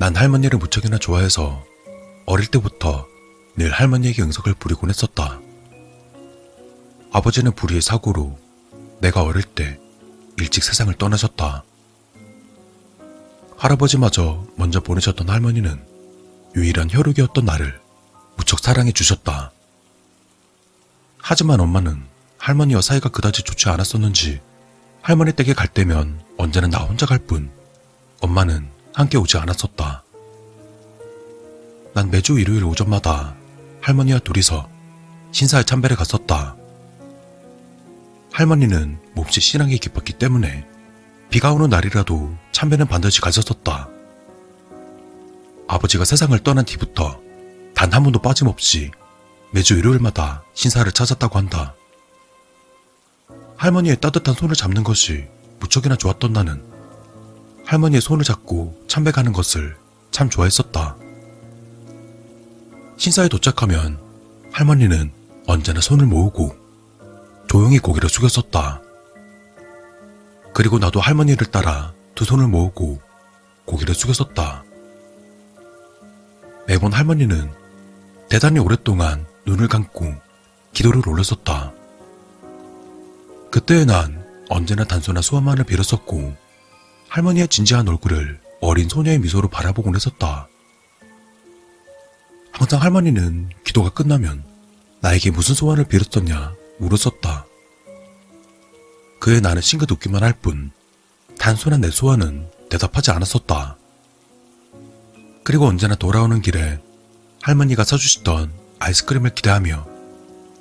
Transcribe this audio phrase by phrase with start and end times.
[0.00, 1.62] 난 할머니를 무척이나 좋아해서
[2.24, 3.06] 어릴 때부터
[3.54, 5.38] 늘 할머니에게 응석을 부리곤 했었다.
[7.12, 8.38] 아버지는 불의의 사고로
[9.02, 9.78] 내가 어릴 때
[10.38, 11.64] 일찍 세상을 떠나셨다.
[13.58, 15.84] 할아버지마저 먼저 보내셨던 할머니는
[16.56, 17.78] 유일한 혈육이었던 나를
[18.38, 19.52] 무척 사랑해 주셨다.
[21.18, 22.02] 하지만 엄마는
[22.38, 24.40] 할머니와 사이가 그다지 좋지 않았었는지
[25.02, 27.50] 할머니 댁에 갈 때면 언제나 나 혼자 갈 뿐
[28.22, 30.04] 엄마는 함께 오지 않았었다.
[31.94, 33.34] 난 매주 일요일 오전마다
[33.80, 34.68] 할머니와 둘이서
[35.32, 36.56] 신사에 참배를 갔었다.
[38.32, 40.66] 할머니는 몹시 신앙이 깊었기 때문에
[41.30, 43.88] 비가 오는 날이라도 참배는 반드시 가셨었다.
[45.68, 47.20] 아버지가 세상을 떠난 뒤부터
[47.74, 48.90] 단 한 번도 빠짐없이
[49.52, 51.74] 매주 일요일마다 신사를 찾았다고 한다.
[53.56, 55.26] 할머니의 따뜻한 손을 잡는 것이
[55.58, 56.62] 무척이나 좋았던 나는
[57.70, 59.76] 할머니의 손을 잡고 참배 가는 것을
[60.10, 60.96] 참 좋아했었다.
[62.96, 63.96] 신사에 도착하면
[64.50, 65.12] 할머니는
[65.46, 66.56] 언제나 손을 모으고
[67.48, 68.82] 조용히 고개를 숙였었다.
[70.52, 73.00] 그리고 나도 할머니를 따라 두 손을 모으고
[73.66, 74.64] 고개를 숙였었다.
[76.66, 77.52] 매번 할머니는
[78.28, 80.12] 대단히 오랫동안 눈을 감고
[80.72, 81.72] 기도를 올렸었다.
[83.52, 86.49] 그때의 난 언제나 단순한 수화만을 빌었었고
[87.10, 90.48] 할머니의 진지한 얼굴을 어린 소녀의 미소로 바라보곤 했었다.
[92.52, 94.44] 항상 할머니는 기도가 끝나면
[95.00, 97.46] 나에게 무슨 소원을 빌었었냐 물었었다.
[99.18, 100.70] 그에 나는 싱긋 웃기만 할 뿐
[101.38, 103.76] 단순한 내 소원은 대답하지 않았었다.
[105.42, 106.78] 그리고 언제나 돌아오는 길에
[107.42, 109.86] 할머니가 사주시던 아이스크림을 기대하며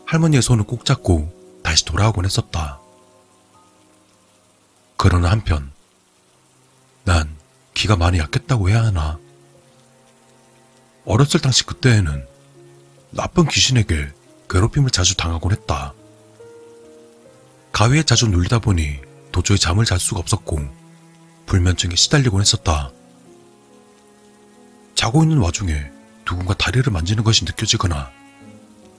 [0.05, 1.31] 할머니의 손을 꼭 잡고
[1.63, 2.79] 다시 돌아오곤 했었다.
[4.97, 5.71] 그러나 한편
[7.09, 7.35] 난
[7.73, 9.17] 기가 많이 약했다고 해야 하나.
[11.05, 12.23] 어렸을 당시 그때에는
[13.09, 14.09] 나쁜 귀신에게
[14.47, 15.95] 괴롭힘을 자주 당하곤 했다.
[17.71, 18.99] 가위에 자주 눌리다 보니
[19.31, 20.59] 도저히 잠을 잘 수가 없었고
[21.47, 22.91] 불면증에 시달리곤 했었다.
[24.93, 25.89] 자고 있는 와중에
[26.25, 28.11] 누군가 다리를 만지는 것이 느껴지거나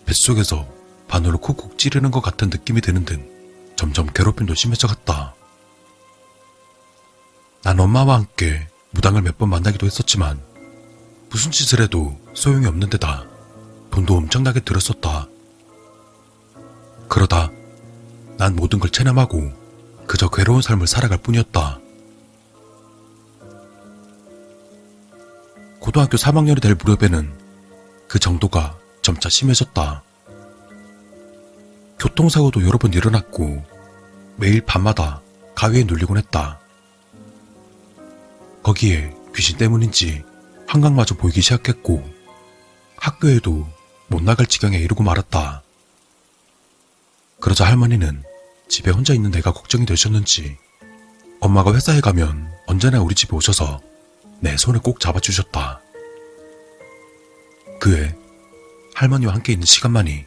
[0.06, 0.66] 뱃속에서
[1.06, 3.30] 바늘로 쿡쿡 찌르는 것 같은 느낌이 드는 등
[3.76, 5.36] 점점 괴롭힘도 심해져 갔다.
[7.62, 10.40] 난 엄마와 함께 무당을 몇 번 만나기도 했었지만
[11.30, 13.26] 무슨 짓을 해도 소용이 없는 데다
[13.90, 15.28] 돈도 엄청나게 들었었다.
[17.08, 17.50] 그러다
[18.38, 19.52] 난 모든 걸 체념하고
[20.06, 21.78] 그저 괴로운 삶을 살아갈 뿐이었다.
[25.80, 27.32] 고등학교 3학년이 될 무렵에는
[28.08, 30.02] 그 정도가 점차 심해졌다.
[31.98, 33.64] 교통사고도 여러 번 일어났고
[34.36, 35.22] 매일 밤마다
[35.54, 36.59] 가위에 눌리곤 했다.
[38.62, 40.22] 거기에 귀신 때문인지
[40.66, 42.08] 한강마저 보이기 시작했고
[42.96, 43.66] 학교에도
[44.08, 45.62] 못 나갈 지경에 이르고 말았다.
[47.40, 48.22] 그러자 할머니는
[48.68, 50.58] 집에 혼자 있는 내가 걱정이 되셨는지
[51.40, 53.80] 엄마가 회사에 가면 언제나 우리 집에 오셔서
[54.40, 55.80] 내 손을 꼭 잡아주셨다.
[57.80, 58.14] 그해
[58.94, 60.26] 할머니와 함께 있는 시간만이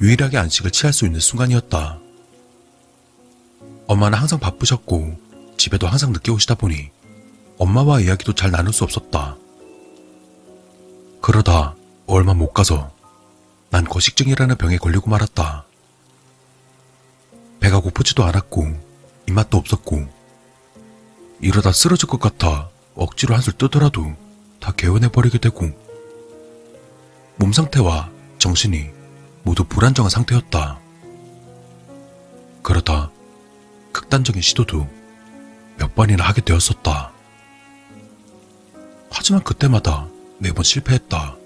[0.00, 2.00] 유일하게 안식을 취할 수 있는 순간이었다.
[3.86, 5.18] 엄마는 항상 바쁘셨고
[5.58, 6.90] 집에도 항상 늦게 오시다 보니
[7.58, 9.36] 엄마와 이야기도 잘 나눌 수 없었다.
[11.20, 11.74] 그러다
[12.06, 12.90] 얼마 못 가서
[13.70, 15.64] 난 거식증이라는 병에 걸리고 말았다.
[17.60, 18.66] 배가 고프지도 않았고
[19.28, 20.08] 입맛도 없었고
[21.40, 24.14] 이러다 쓰러질 것 같아 억지로 한술 뜨더라도
[24.60, 25.68] 다 개운해버리게 되고
[27.36, 28.90] 몸 상태와 정신이
[29.42, 30.78] 모두 불안정한 상태였다.
[32.62, 33.10] 그러다
[33.92, 34.88] 극단적인 시도도
[35.76, 37.17] 몇 번이나 하게 되었었다.
[39.18, 40.06] 하지만 그때마다
[40.38, 41.36] 매번 실패했다.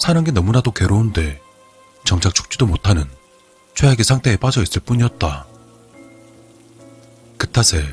[0.00, 1.38] 사는 게 너무나도 괴로운데
[2.02, 3.04] 정작 죽지도 못하는
[3.74, 5.46] 최악의 상태에 빠져 있을 뿐이었다.
[7.36, 7.84] 그 탓에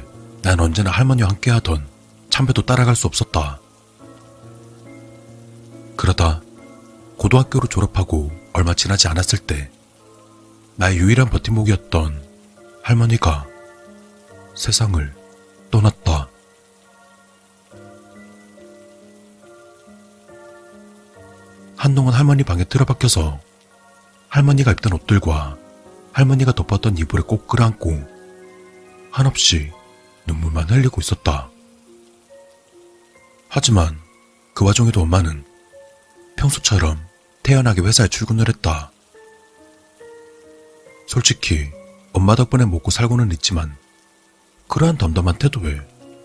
[0.42, 1.86] 난 언제나 할머니와 함께하던
[2.30, 3.60] 참배도 따라갈 수 없었다.
[5.98, 6.42] 그러다
[7.18, 9.70] 고등학교로 졸업하고 얼마 지나지 않았을 때
[10.78, 12.24] 나의 유일한 버팀목이었던
[12.82, 13.46] 할머니가
[14.56, 15.14] 세상을
[15.70, 16.30] 떠났다.
[21.78, 23.40] 한동안 할머니 방에 틀어박혀서
[24.30, 25.58] 할머니가 입던 옷들과
[26.14, 28.16] 할머니가 덮었던 이불에 꼭 끌어안고
[29.12, 29.72] 한없이
[30.28, 31.50] 눈물만 흘리고 있었다.
[33.50, 33.98] 하지만
[34.54, 35.46] 그 와중에도 엄마는
[36.38, 37.00] 평소처럼
[37.44, 38.92] 태연하게 회사에 출근을 했다.
[41.08, 41.70] 솔직히
[42.14, 43.76] 엄마 덕분에 먹고 살고는 있지만
[44.68, 45.80] 그러한 덤덤한 태도에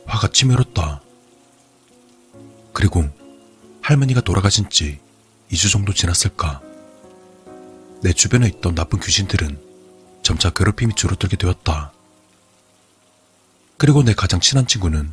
[0.06, 1.03] 화가 치밀었다.
[2.73, 3.05] 그리고
[3.82, 5.00] 할머니가 돌아가신 지
[5.50, 6.61] 2주 정도 지났을까.
[8.02, 9.58] 내 주변에 있던 나쁜 귀신들은
[10.23, 11.93] 점차 괴롭힘이 줄어들게 되었다.
[13.76, 15.12] 그리고 내 가장 친한 친구는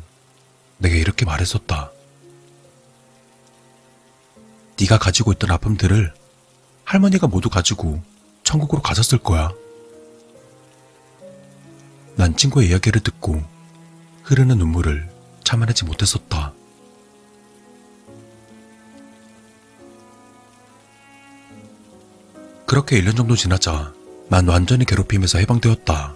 [0.78, 1.90] 내게 이렇게 말했었다.
[4.80, 6.14] 네가 가지고 있던 아픔들을
[6.84, 8.00] 할머니가 모두 가지고
[8.44, 9.52] 천국으로 가셨을 거야.
[12.14, 13.42] 난 친구의 이야기를 듣고
[14.22, 15.10] 흐르는 눈물을
[15.42, 16.52] 참아내지 못했었다.
[22.68, 23.94] 그렇게 1년 정도 지나자
[24.28, 26.14] 난 완전히 괴롭힘에서 해방되었다.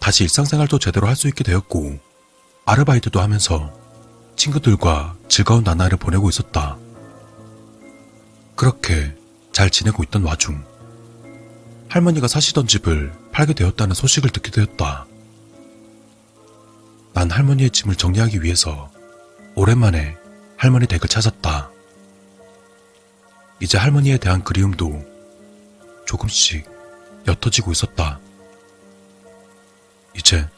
[0.00, 2.00] 다시 일상생활도 제대로 할 수 있게 되었고
[2.64, 3.72] 아르바이트도 하면서
[4.34, 6.76] 친구들과 즐거운 나날을 보내고 있었다.
[8.56, 9.16] 그렇게
[9.52, 10.64] 잘 지내고 있던 와중
[11.88, 15.06] 할머니가 사시던 집을 팔게 되었다는 소식을 듣게 되었다.
[17.12, 18.90] 난 할머니의 짐을 정리하기 위해서
[19.54, 20.16] 오랜만에
[20.56, 21.71] 할머니 댁을 찾았다.
[23.62, 25.06] 이제 할머니에 대한 그리움도
[26.04, 26.68] 조금씩
[27.28, 28.18] 옅어지고 있었다.
[30.16, 30.48] 이제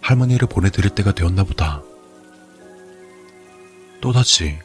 [0.00, 1.82] 할머니를 보내드릴 때가 되었나 보다.
[4.00, 4.58] 또다시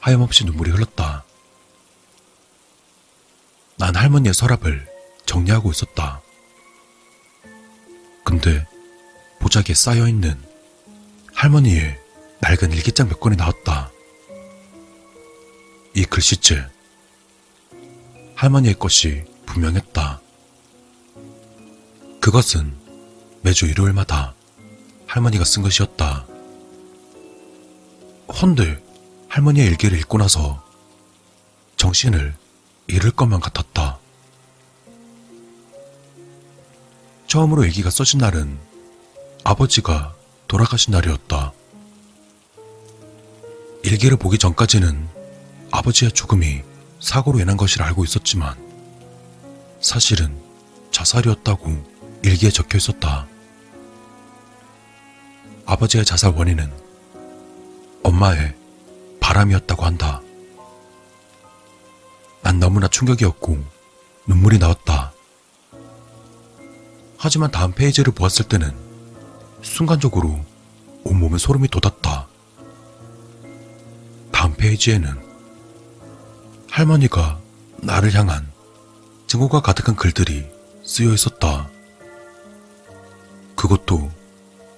[0.00, 1.24] 하염없이 눈물이 흘렀다.
[3.78, 4.84] 난 할머니의 서랍을
[5.24, 6.22] 정리하고 있었다.
[8.24, 8.66] 근데
[9.38, 10.42] 보자기에 쌓여있는
[11.34, 12.00] 할머니의
[12.40, 13.92] 낡은 일기장 몇 권이 나왔다.
[15.94, 16.64] 이 글씨체,
[18.34, 20.20] 할머니의 것이 분명했다.
[22.20, 22.74] 그것은
[23.42, 24.34] 매주 일요일마다
[25.06, 26.26] 할머니가 쓴 것이었다.
[28.40, 28.82] 헌데
[29.28, 30.64] 할머니의 일기를 읽고 나서
[31.76, 32.34] 정신을
[32.86, 33.98] 잃을 것만 같았다.
[37.26, 38.58] 처음으로 일기가 써진 날은
[39.44, 40.14] 아버지가
[40.48, 41.52] 돌아가신 날이었다.
[43.82, 45.21] 일기를 보기 전까지는
[45.72, 46.62] 아버지의 죽음이
[47.00, 48.54] 사고로 인한 것이라 알고 있었지만
[49.80, 50.38] 사실은
[50.92, 53.26] 자살이었다고 일기에 적혀 있었다.
[55.66, 56.70] 아버지의 자살 원인은
[58.04, 58.54] 엄마의
[59.18, 60.20] 바람이었다고 한다.
[62.42, 63.58] 난 너무나 충격이었고
[64.26, 65.12] 눈물이 나왔다.
[67.16, 68.76] 하지만 다음 페이지를 보았을 때는
[69.62, 70.44] 순간적으로
[71.04, 72.28] 온몸에 소름이 돋았다.
[74.32, 75.31] 다음 페이지에는
[76.72, 77.38] 할머니가
[77.82, 78.50] 나를 향한
[79.26, 80.50] 증오가 가득한 글들이
[80.82, 81.68] 쓰여 있었다.
[83.54, 84.10] 그것도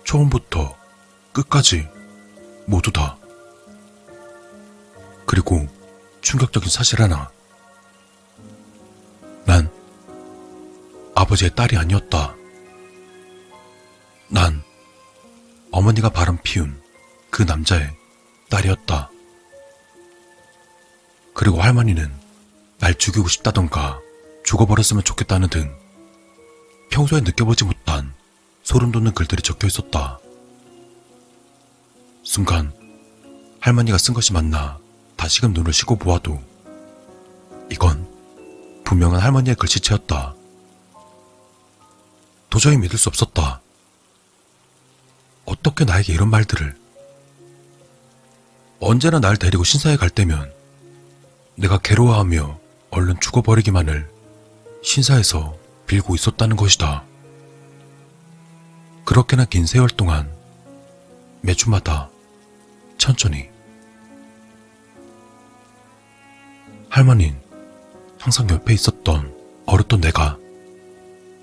[0.05, 0.77] 처음부터
[1.33, 1.89] 끝까지
[2.67, 3.17] 모두 다.
[5.25, 5.69] 그리고
[6.21, 7.31] 충격적인 사실 하나.
[9.45, 9.71] 난
[11.15, 12.35] 아버지의 딸이 아니었다.
[14.27, 14.65] 난
[15.71, 16.83] 어머니가 바람 피운
[17.31, 17.97] 그 남자의
[18.51, 19.14] 딸이었다.
[21.35, 22.11] 그리고 할머니는
[22.79, 24.01] 날 죽이고 싶다던가
[24.45, 25.77] 죽어버렸으면 좋겠다는 등
[26.91, 28.15] 평소에 느껴보지 못한
[28.63, 30.19] 소름 돋는 글들이 적혀 있었다.
[32.23, 32.73] 순간
[33.61, 34.79] 할머니가 쓴 것이 맞나
[35.17, 36.41] 다시금 눈을 쉬고 보아도
[37.71, 38.09] 이건
[38.85, 40.35] 분명한 할머니의 글씨체였다.
[42.49, 43.61] 도저히 믿을 수 없었다.
[45.45, 46.77] 어떻게 나에게 이런 말들을
[48.81, 50.53] 언제나 날 데리고 신사에 갈 때면
[51.57, 52.59] 내가 괴로워하며
[52.91, 54.11] 얼른 죽어버리기만을
[54.83, 55.57] 신사에서
[55.87, 57.05] 빌고 있었다는 것이다.
[59.05, 60.33] 그렇게나 긴 세월 동안
[61.43, 62.09] 매주마다
[62.99, 63.49] 천천히
[66.89, 67.41] 할머니는
[68.19, 69.35] 항상 옆에 있었던
[69.67, 70.39] 어렸던 내가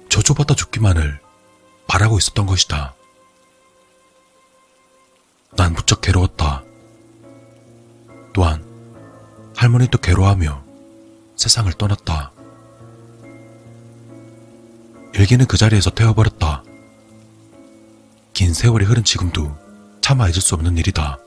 [0.09, 1.19] 저주받아 죽기만을
[1.87, 2.95] 바라고 있었던 것이다.
[5.51, 6.63] 난 무척 괴로웠다.
[8.33, 8.70] 또한
[9.61, 10.63] 할머니도 괴로워하며
[11.35, 12.31] 세상을 떠났다.
[15.13, 16.63] 일기는 그 자리에서 태워버렸다.
[18.33, 19.55] 긴 세월이 흐른 지금도
[20.01, 21.19] 차마 잊을 수 없는 일이다.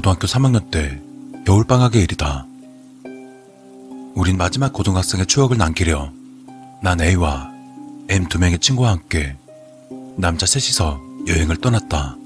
[0.00, 0.98] 고등학교 3학년 때
[1.44, 2.46] 겨울방학의 일이다.
[4.14, 6.10] 우린 마지막 고등학생의 추억을 남기려
[6.82, 7.52] 난 A와
[8.08, 9.36] M 두 명의 친구와 함께
[10.16, 12.16] 남자 셋이서 여행을 떠났다.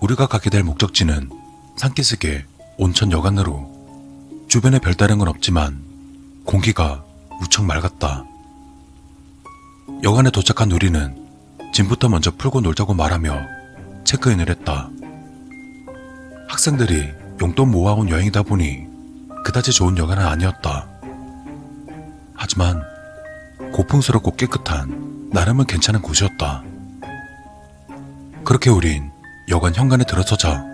[0.00, 1.30] 우리가 가게 될 목적지는
[1.76, 2.44] 산기슭의
[2.76, 5.80] 온천 여관으로 주변에 별다른 건 없지만
[6.44, 7.04] 공기가
[7.38, 8.24] 무척 맑았다.
[10.02, 11.24] 여관에 도착한 우리는
[11.72, 13.46] 짐부터 먼저 풀고 놀자고 말하며
[14.02, 14.90] 체크인을 했다.
[16.48, 18.86] 학생들이 용돈 모아온 여행이다 보니
[19.44, 20.88] 그다지 좋은 여관은 아니었다.
[22.34, 22.82] 하지만
[23.72, 26.62] 고풍스럽고 깨끗한 나름은 괜찮은 곳이었다.
[28.44, 29.10] 그렇게 우린
[29.48, 30.64] 여관 현관에 들어서자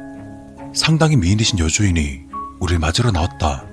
[0.75, 2.25] 상당히 미인이신 여주인이
[2.61, 3.65] 우리를 맞으러 나왔다.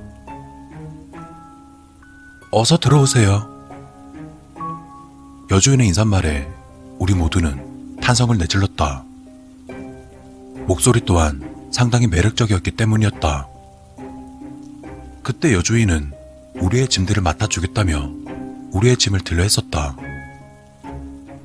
[2.51, 3.47] 어서 들어오세요.
[5.51, 6.47] 여주인의 인사말에
[6.97, 9.03] 우리 모두는 탄성을 내질렀다.
[10.65, 13.47] 목소리 또한 상당히 매력적이었기 때문이었다.
[15.23, 16.11] 그때 여주인은
[16.55, 18.09] 우리의 짐들을 맡아주겠다며
[18.71, 19.95] 우리의 짐을 들려 했었다.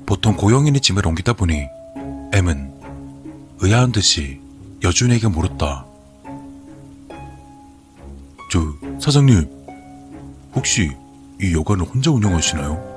[0.07, 1.67] 보통 고용인이 짐을 옮기다 보니
[2.33, 2.73] M은
[3.61, 4.41] 의아한 듯이
[4.83, 5.87] 여주인에게 물었다.
[8.51, 8.61] 저,
[9.01, 9.49] 사장님,
[10.55, 10.93] 혹시
[11.41, 12.95] 이 여관을 혼자 운영하시나요?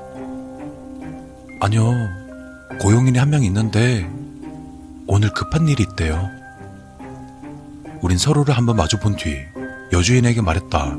[1.60, 1.92] 아니요.
[2.80, 4.08] 고용인이 한 명 있는데
[5.06, 6.30] 오늘 급한 일이 있대요.
[8.02, 9.36] 우린 서로를 한번 마주 본 뒤
[9.92, 10.96] 여주인에게 말했다.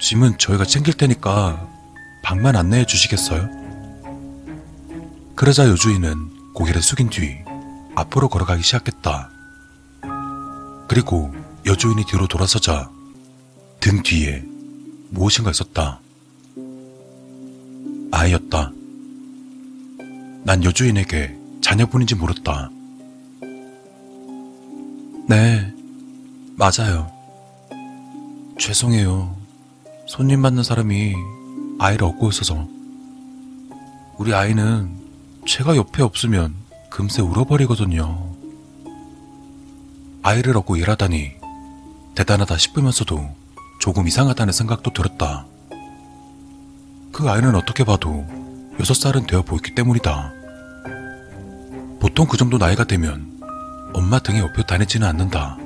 [0.00, 1.68] 짐은 저희가 챙길 테니까
[2.22, 3.48] 방만 안내해 주시겠어요?
[5.36, 7.36] 그러자 여주인은 고개를 숙인 뒤
[7.94, 9.30] 앞으로 걸어가기 시작했다.
[10.88, 11.34] 그리고
[11.66, 12.90] 여주인이 뒤로 돌아서자
[13.80, 14.42] 등 뒤에
[15.10, 16.00] 무엇인가 있었다.
[18.12, 18.72] 아이였다.
[20.44, 22.70] 난 여주인에게 자녀분인지 물었다.
[25.26, 25.72] 네,
[26.56, 27.10] 맞아요.
[28.58, 29.34] 죄송해요.
[30.06, 31.14] 손님 받는 사람이
[31.78, 32.68] 아이를 얻고 있어서.
[34.18, 34.90] 우리 아이는
[35.46, 36.54] 제가 옆에 없으면
[36.90, 38.34] 금세 울어버리거든요.
[40.22, 41.32] 아이를 얻고 일하다니
[42.14, 43.26] 대단하다 싶으면서도
[43.80, 45.46] 조금 이상하다는 생각도 들었다.
[47.12, 48.26] 그 아이는 어떻게 봐도
[48.78, 50.32] 여섯 살은 되어 보였기 때문이다.
[51.98, 53.33] 보통 그 정도 나이가 되면
[53.94, 55.56] 엄마 등에 업혀 다니지는 않는다.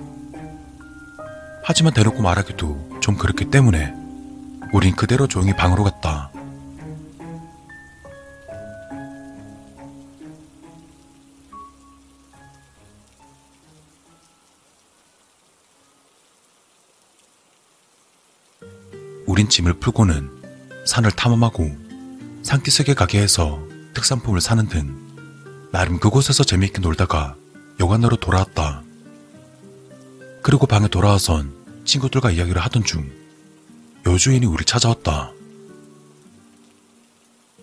[1.65, 3.93] 하지만 대놓고 말하기도 좀 그렇기 때문에
[4.73, 6.31] 우린 그대로 조용히 방으로 갔다.
[19.27, 20.31] 우린 짐을 풀고는
[20.87, 21.71] 산을 탐험하고
[22.43, 23.61] 산기슭의 가게에서
[23.95, 24.97] 특산품을 사는 등
[25.71, 27.37] 나름 그곳에서 재미있게 놀다가
[27.81, 28.83] 여관으로 돌아왔다.
[30.43, 33.11] 그리고 방에 돌아와선 친구들과 이야기를 하던 중
[34.07, 35.33] 여주인이 우리 찾아왔다.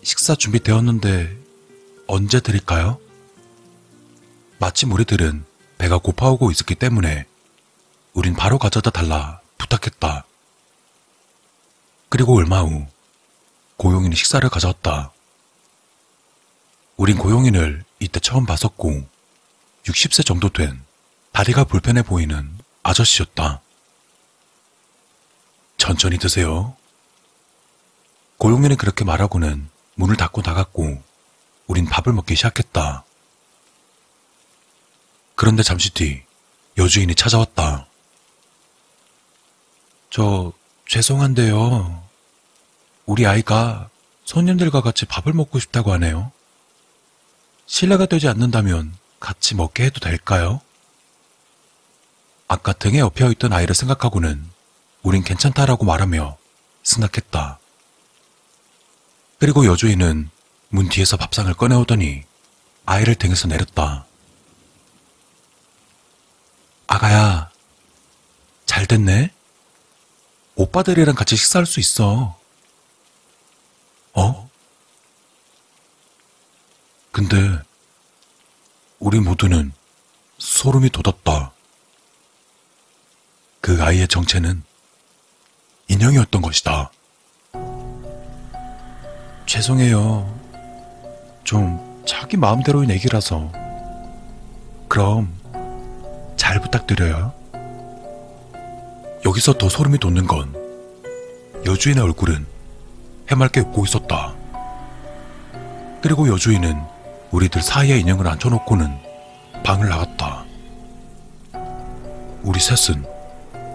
[0.02, 1.36] 식사 준비되었는데
[2.06, 2.98] 언제 드릴까요?
[4.58, 5.44] 마침 우리들은
[5.78, 7.26] 배가 고파오고 있었기 때문에
[8.14, 10.24] 우린 바로 가져다 달라 부탁했다.
[12.08, 12.86] 그리고 얼마 후
[13.76, 15.12] 고용인이 식사를 가져왔다.
[16.96, 19.06] 우린 고용인을 이때 처음 봤었고
[19.86, 20.82] 60세 정도 된
[21.32, 23.60] 다리가 불편해 보이는 아저씨였다.
[25.78, 26.76] 천천히 드세요.
[28.38, 31.02] 고용인이 그렇게 말하고는 문을 닫고 나갔고
[31.66, 33.04] 우린 밥을 먹기 시작했다.
[35.34, 36.22] 그런데 잠시 뒤
[36.78, 37.86] 여주인이 찾아왔다.
[40.10, 40.52] 저
[40.88, 42.02] 죄송한데요.
[43.04, 43.88] 우리 아이가
[44.24, 46.32] 손님들과 같이 밥을 먹고 싶다고 하네요.
[47.66, 50.60] 실례가 되지 않는다면 같이 먹게 해도 될까요?
[52.48, 54.48] 아까 등에 엎여 있던 아이를 생각하고는
[55.02, 56.36] 우린 괜찮다라고 말하며
[56.82, 57.58] 승낙했다.
[59.38, 60.30] 그리고 여주인은
[60.68, 62.24] 문 뒤에서 밥상을 꺼내오더니
[62.86, 64.06] 아이를 등에서 내렸다.
[66.86, 67.50] 아가야,
[68.64, 69.32] 잘 됐네?
[70.54, 72.38] 오빠들이랑 같이 식사할 수 있어.
[74.14, 74.50] 어?
[77.12, 77.60] 근데
[78.98, 79.72] 우리 모두는
[80.38, 81.52] 소름이 돋았다.
[83.60, 84.62] 그 아이의 정체는
[85.88, 86.90] 인형이었던 것이다.
[89.46, 90.40] 죄송해요.
[91.44, 93.50] 좀 자기 마음대로인 얘기라서.
[94.88, 95.36] 그럼
[96.36, 97.34] 잘 부탁드려요.
[99.24, 100.54] 여기서 더 소름이 돋는 건
[101.64, 102.46] 여주인의 얼굴은
[103.30, 104.34] 해맑게 웃고 있었다.
[106.02, 106.95] 그리고 여주인은
[107.36, 108.98] 우리들 사이에 인형을 앉혀놓고는
[109.62, 110.42] 방을 나갔다.
[112.42, 113.04] 우리 셋은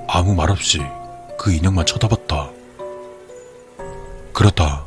[0.08, 0.82] 아무 말 없이
[1.38, 2.50] 그 인형만 쳐다봤다.
[4.34, 4.84] 그러다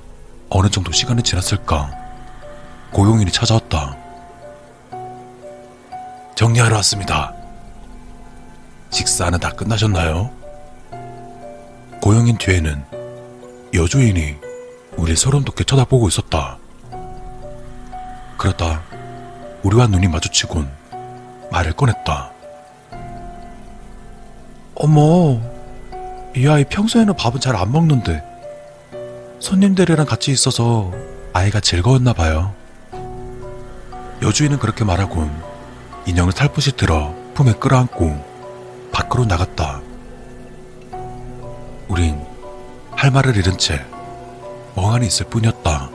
[0.51, 1.89] 어느 정도 시간이 지났을까
[2.91, 3.97] 고용인이 찾아왔다.
[6.35, 7.33] 정리하러 왔습니다.
[8.91, 10.33] 식사는 다 끝나셨나요?
[12.03, 12.85] 고영인 뒤에는
[13.73, 14.35] 여주인이
[14.97, 16.59] 우리 소름 돋게 쳐다보고 있었다.
[18.37, 18.83] 그러다
[19.63, 20.69] 우리와 눈이 마주치곤
[21.51, 22.31] 말을 꺼냈다.
[24.77, 25.41] 어머,
[26.37, 28.23] 이 아이 평소에는 밥은 잘 안 먹는데
[29.39, 30.93] 손님들이랑 같이 있어서
[31.33, 32.55] 아이가 즐거웠나 봐요.
[34.23, 35.31] 여주인은 그렇게 말하곤
[36.07, 39.81] 인형을 살포시 들어 품에 끌어안고 밖으로 나갔다.
[41.89, 42.21] 우린
[42.97, 43.85] 할 말을 잃은 채
[44.75, 45.91] 멍하니 있을 뿐이었다.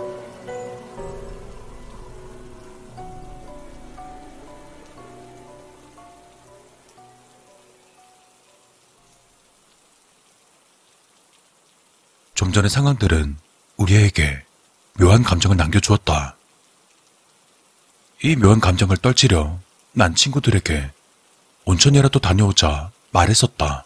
[12.39, 13.35] 좀 전의 상황들은
[13.75, 14.41] 우리에게
[14.93, 16.37] 묘한 감정을 남겨주었다.
[18.23, 19.59] 이 묘한 감정을 떨치려
[19.91, 20.89] 난 친구들에게
[21.65, 23.83] 온천이라도 다녀오자 말했었다.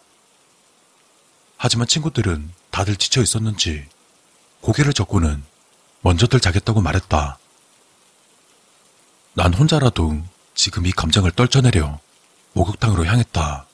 [1.56, 3.88] 하지만 친구들은 다들 지쳐 있었는지
[4.60, 5.42] 고개를 젓고는
[6.02, 7.38] 먼저들 자겠다고 말했다.
[9.32, 10.22] 난 혼자라도
[10.54, 11.98] 지금 이 감정을 떨쳐내려
[12.52, 13.66] 목욕탕으로 향했다.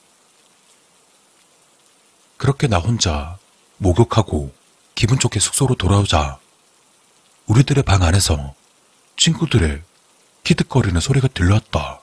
[2.39, 3.37] 그렇게 나 혼자
[3.77, 4.59] 목욕하고
[5.01, 6.39] 기분 좋게 숙소로 돌아오자
[7.47, 8.55] 우리들의 방 안에서
[9.17, 9.83] 친구들의
[10.45, 12.03] 키득거리는 소리가 들려왔다.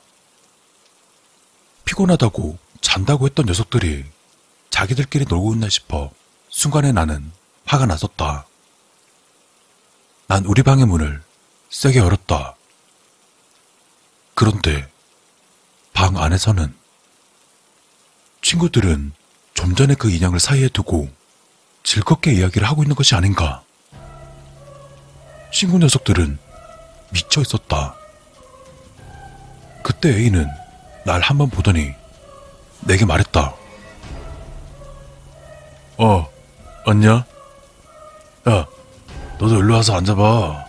[1.85, 4.03] 피곤하다고 잔다고 했던 녀석들이
[4.71, 6.09] 자기들끼리 놀고 있나 싶어
[6.49, 7.31] 순간에 나는
[7.65, 8.47] 화가 났었다.
[10.25, 11.21] 난 우리 방의 문을
[11.69, 12.55] 세게 열었다.
[14.33, 14.91] 그런데
[15.93, 16.75] 방 안에서는
[18.41, 19.13] 친구들은
[19.53, 21.15] 좀 전에 그 인형을 사이에 두고
[21.91, 23.63] 즐겁게 이야기를 하고 있는 것이 아닌가.
[25.53, 26.37] 친구 녀석들은
[27.13, 27.95] 미쳐 있었다.
[29.83, 30.49] 그때 A는
[31.05, 31.93] 날 한 번 보더니
[32.81, 33.53] 내게 말했다.
[35.99, 36.29] 어,
[36.85, 37.25] 왔냐?
[38.49, 38.65] 야,
[39.39, 40.65] 너도 일로 와서 앉아봐.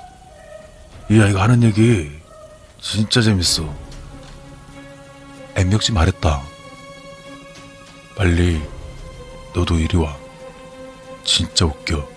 [1.10, 2.16] 이 아이가 하는 얘기
[2.80, 3.74] 진짜 재밌어.
[5.56, 6.40] 엠역시 말했다.
[8.16, 8.62] 빨리
[9.52, 10.16] 너도 이리 와.
[11.28, 12.08] 진짜 웃겨.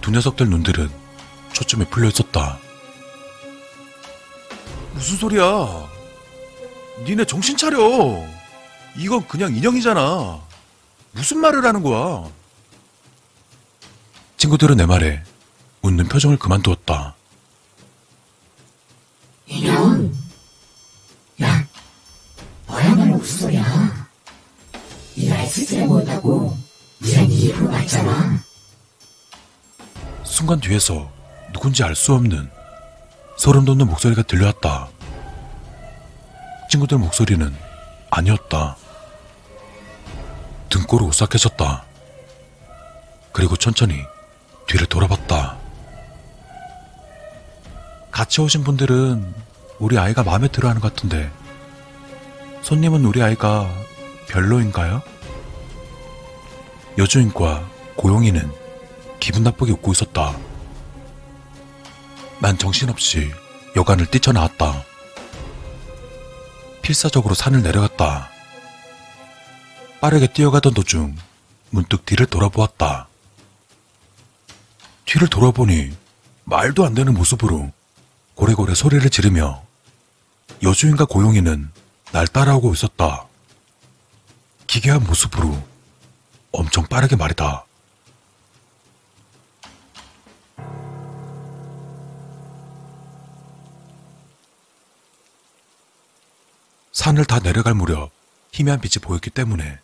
[0.00, 0.88] 두 녀석들 눈들은
[1.52, 2.60] 초점에 풀려 있었다.
[4.92, 5.42] 무슨 소리야?
[7.04, 7.76] 니네 정신 차려.
[8.96, 10.40] 이건 그냥 인형이잖아.
[11.10, 12.30] 무슨 말을 하는 거야?
[14.36, 15.20] 친구들은 내 말에
[15.82, 17.16] 웃는 표정을 그만두었다.
[19.46, 20.12] 인형.
[21.42, 21.66] 야,
[22.68, 24.08] 너야말로 무슨 소리야?
[25.16, 26.63] 이 나이 스스로 보인다고
[27.04, 28.38] 니랑 이 입으로 맞잖아.
[30.24, 31.10] 순간 뒤에서
[31.52, 32.50] 누군지 알 수 없는
[33.36, 34.88] 소름 돋는 목소리가 들려왔다.
[36.70, 37.54] 친구들 목소리는
[38.10, 38.76] 아니었다.
[40.70, 41.84] 등골이 오싹해졌다.
[43.32, 44.00] 그리고 천천히
[44.66, 45.56] 뒤를 돌아봤다.
[48.10, 49.34] 같이 오신 분들은
[49.78, 51.30] 우리 아이가 마음에 들어 하는 것 같은데,
[52.62, 53.68] 손님은 우리 아이가
[54.28, 55.02] 별로인가요?
[56.96, 58.50] 여주인과 고용이는
[59.18, 60.38] 기분 나쁘게 웃고 있었다.
[62.40, 63.30] 난 정신없이
[63.74, 64.84] 여관을 뛰쳐나왔다.
[66.82, 68.30] 필사적으로 산을 내려갔다.
[70.00, 71.16] 빠르게 뛰어가던 도중
[71.70, 73.08] 문득 뒤를 돌아보았다.
[75.06, 75.96] 뒤를 돌아보니
[76.44, 77.72] 말도 안 되는 모습으로
[78.34, 79.62] 고래고래 소리를 지르며
[80.62, 81.70] 여주인과 고용이는
[82.12, 83.26] 날 따라오고 있었다.
[84.66, 85.73] 기괴한 모습으로
[86.54, 87.66] 엄청 빠르게 말이다.
[96.92, 98.10] 산을 다 내려갈 무렵
[98.52, 99.78] 희미한 빛이 보였기 때문에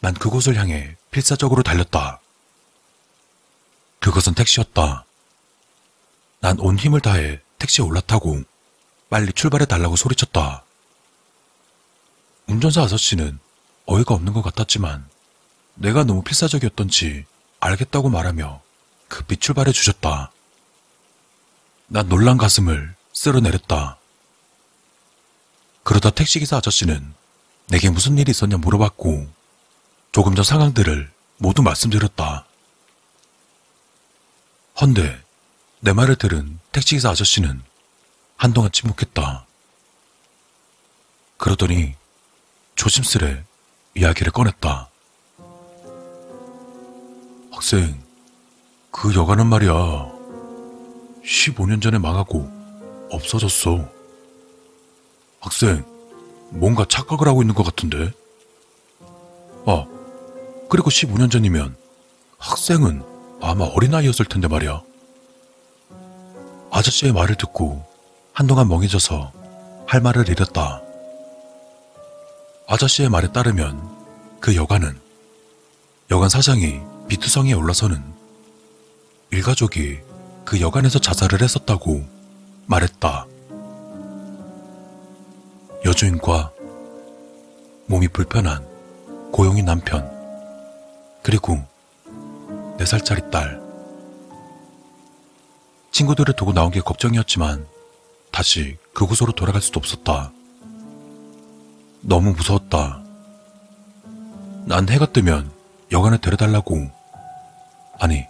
[0.00, 2.20] 난 그곳을 향해 필사적으로 달렸다.
[4.00, 5.06] 그것은 택시였다.
[6.40, 8.42] 난 온 힘을 다해 택시에 올라타고
[9.08, 10.64] 빨리 출발해 달라고 소리쳤다.
[12.46, 13.38] 운전사 아저씨는
[13.86, 15.08] 어이가 없는 것 같았지만
[15.74, 17.24] 내가 너무 필사적이었던지
[17.60, 18.62] 알겠다고 말하며
[19.08, 20.30] 급히 출발해 주셨다.
[21.86, 23.98] 난 놀란 가슴을 쓸어내렸다.
[25.82, 27.14] 그러다 택시기사 아저씨는
[27.68, 29.28] 내게 무슨 일이 있었냐 물어봤고
[30.12, 32.46] 조금 전 상황들을 모두 말씀드렸다.
[34.80, 35.22] 헌데
[35.80, 37.62] 내 말을 들은 택시기사 아저씨는
[38.36, 39.46] 한동안 침묵했다.
[41.36, 41.94] 그러더니
[42.76, 43.44] 조심스레
[43.94, 44.88] 이야기를 꺼냈다.
[47.64, 47.98] 학생,
[48.90, 49.72] 그 여관은 말이야.
[51.24, 52.46] 15년 전에 망하고
[53.10, 53.88] 없어졌어.
[55.40, 55.82] 학생,
[56.50, 58.12] 뭔가 착각을 하고 있는 것 같은데?
[59.64, 59.86] 아,
[60.68, 61.74] 그리고 15년 전이면
[62.36, 63.02] 학생은
[63.40, 64.82] 아마 어린아이였을 텐데 말이야.
[66.70, 67.82] 아저씨의 말을 듣고
[68.34, 69.32] 한동안 멍해져서
[69.86, 70.82] 할 말을 잃었다.
[72.68, 73.80] 아저씨의 말에 따르면
[74.40, 75.00] 그 여관은
[76.10, 78.02] 여관 사장이 비투성이에 올라서는
[79.30, 79.98] 일가족이
[80.44, 82.04] 그 여관에서 자살을 했었다고
[82.66, 83.26] 말했다.
[85.84, 86.52] 여주인과
[87.86, 88.66] 몸이 불편한
[89.32, 90.10] 고용인 남편,
[91.22, 91.58] 그리고
[92.78, 93.60] 4살짜리 딸.
[95.90, 97.66] 친구들을 두고 나온 게 걱정이었지만
[98.30, 100.32] 다시 그곳으로 돌아갈 수도 없었다.
[102.00, 103.02] 너무 무서웠다.
[104.66, 105.50] 난 해가 뜨면
[105.92, 106.90] 여관에 데려달라고.
[107.98, 108.26] 아니,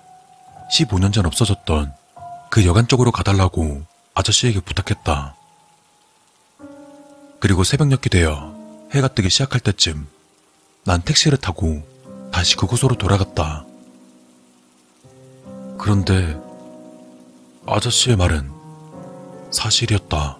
[0.70, 1.94] 15년 전 없어졌던
[2.50, 3.82] 그 여관 쪽으로 가달라고
[4.14, 5.36] 아저씨에게 부탁했다.
[7.40, 8.54] 그리고 새벽녘이 되어
[8.92, 10.06] 해가 뜨기 시작할 때쯤
[10.84, 11.82] 난 택시를 타고
[12.32, 13.64] 다시 그곳으로 돌아갔다.
[15.78, 16.38] 그런데
[17.66, 18.50] 아저씨의 말은
[19.50, 20.38] 사실이었다.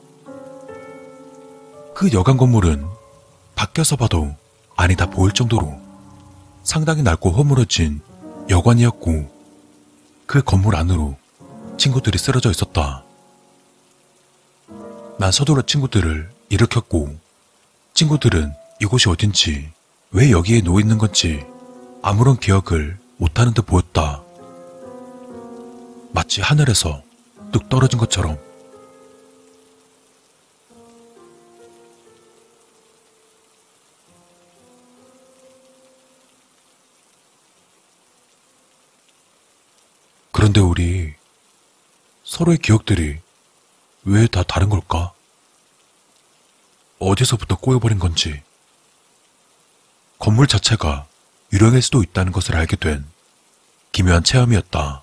[1.94, 2.86] 그 여관 건물은
[3.54, 4.34] 밖에서 봐도
[4.76, 5.80] 아니다 보일 정도로
[6.62, 8.00] 상당히 낡고 허물어진
[8.48, 9.30] 여관이었고
[10.26, 11.16] 그 건물 안으로
[11.78, 13.04] 친구들이 쓰러져 있었다.
[15.18, 17.16] 난 서둘러 친구들을 일으켰고
[17.94, 19.70] 친구들은 이곳이 어딘지
[20.10, 21.44] 왜 여기에 누워 있는 건지
[22.02, 24.22] 아무런 기억을 못하는 듯 보였다.
[26.12, 27.02] 마치 하늘에서
[27.50, 28.38] 뚝 떨어진 것처럼.
[40.44, 41.14] 그런데 우리
[42.22, 43.18] 서로의 기억들이
[44.04, 45.14] 왜 다 다른 걸까?
[46.98, 48.42] 어디서부터 꼬여버린 건지.
[50.18, 51.06] 건물 자체가
[51.54, 53.06] 유령일 수도 있다는 것을 알게 된
[53.92, 55.02] 기묘한 체험이었다.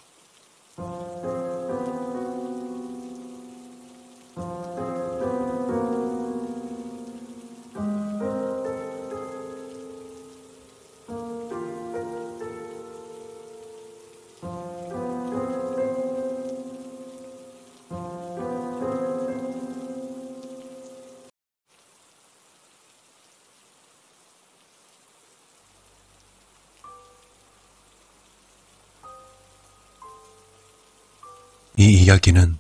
[32.12, 32.58] 이 이야기는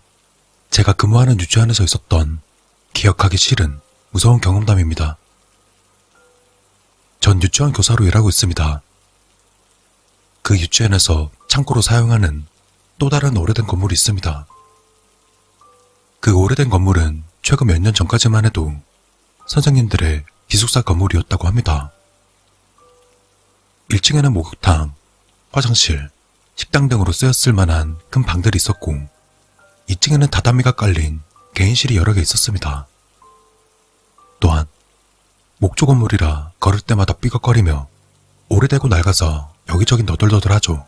[0.69, 2.39] 제가 근무하는 유치원에서 있었던
[2.93, 5.17] 기억하기 싫은 무서운 경험담입니다.
[7.19, 8.81] 전 유치원 교사로 일하고 있습니다.
[10.41, 12.45] 그 유치원에서 창고로 사용하는
[12.97, 14.47] 또 다른 오래된 건물이 있습니다.
[16.21, 18.73] 그 오래된 건물은 최근 몇 년 전까지만 해도
[19.47, 21.91] 선생님들의 기숙사 건물이었다고 합니다.
[23.89, 24.93] 1층에는 목욕탕,
[25.51, 26.09] 화장실,
[26.55, 29.09] 식당 등으로 쓰였을 만한 큰 방들이 있었고
[29.89, 31.21] 2층에는 다다미가 깔린
[31.53, 32.87] 개인실이 여러 개 있었습니다.
[34.39, 34.65] 또한
[35.57, 37.87] 목조 건물이라 걸을 때마다 삐걱거리며
[38.49, 40.85] 오래되고 낡아서 여기저기 너덜너덜하죠.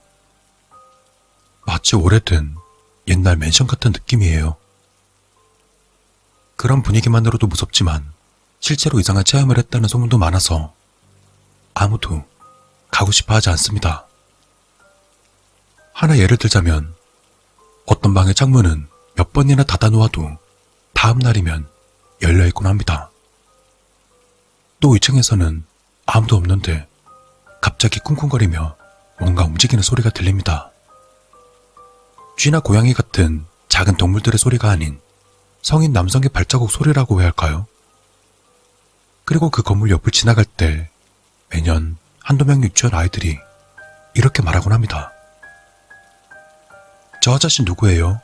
[1.66, 2.56] 마치 오래된
[3.08, 4.58] 옛날 맨션 같은 느낌이에요.
[6.56, 8.12] 그런 분위기만으로도 무섭지만
[8.60, 10.74] 실제로 이상한 체험을 했다는 소문도 많아서
[11.74, 12.26] 아무도
[12.90, 14.08] 가고 싶어 하지 않습니다.
[15.94, 16.96] 하나 예를 들자면
[17.86, 20.38] 어떤 방의 창문은 몇 번이나 닫아놓아도
[20.94, 21.68] 다음 날이면
[22.22, 23.10] 열려있곤 합니다.
[24.80, 25.64] 또 2층에서는
[26.06, 26.88] 아무도 없는데
[27.62, 28.76] 갑자기 쿵쿵거리며
[29.20, 30.72] 뭔가 움직이는 소리가 들립니다.
[32.38, 35.00] 쥐나 고양이 같은 작은 동물들의 소리가 아닌
[35.62, 37.68] 성인 남성의 발자국 소리라고 해야 할까요?
[39.26, 40.90] 그리고 그 건물 옆을 지나갈 때
[41.50, 43.40] 매년 한두 명 유치원 아이들이
[44.14, 45.14] 이렇게 말하곤 합니다.
[47.24, 48.20] 저 아저씨 누구예요?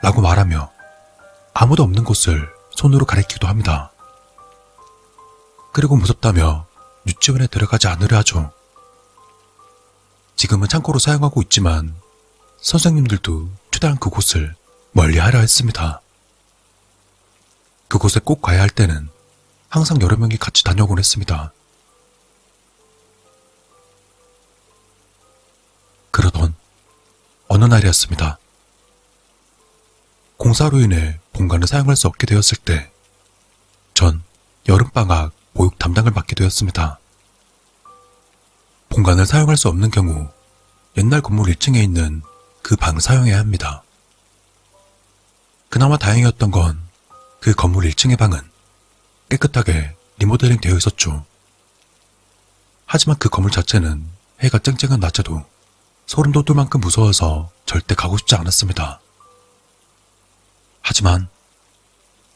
[0.00, 0.70] 라고 말하며
[1.54, 3.90] 아무도 없는 곳을 손으로 가리키기도 합니다.
[5.72, 6.64] 그리고 무섭다며
[7.08, 8.52] 유치원에 들어가지 않으려 하죠.
[10.36, 11.96] 지금은 창고로 사용하고 있지만
[12.60, 14.54] 선생님들도 최대한 그곳을
[14.92, 16.00] 멀리 하려 했습니다.
[17.88, 19.08] 그곳에 꼭 가야 할 때는
[19.68, 21.52] 항상 여러 명이 같이 다녀오곤 했습니다.
[26.12, 26.54] 그러던
[27.48, 28.38] 어느 날이었습니다.
[30.36, 32.90] 공사로 인해 본관을 사용할 수 없게 되었을 때,
[33.94, 34.22] 전
[34.68, 36.98] 여름방학 보육 담당을 맡게 되었습니다.
[38.90, 40.28] 본관을 사용할 수 없는 경우
[40.96, 42.22] 옛날 건물 1층에 있는
[42.62, 43.82] 그 방을 사용해야 합니다.
[45.68, 46.88] 그나마 다행이었던 건
[47.40, 48.40] 그 건물 1층의 방은
[49.28, 51.24] 깨끗하게 리모델링 되어 있었죠.
[52.86, 54.04] 하지만 그 건물 자체는
[54.40, 55.44] 해가 쨍쨍한 낮에도
[56.08, 58.98] 소름 돋을 만큼 무서워서 절대 가고 싶지 않았습니다.
[60.80, 61.28] 하지만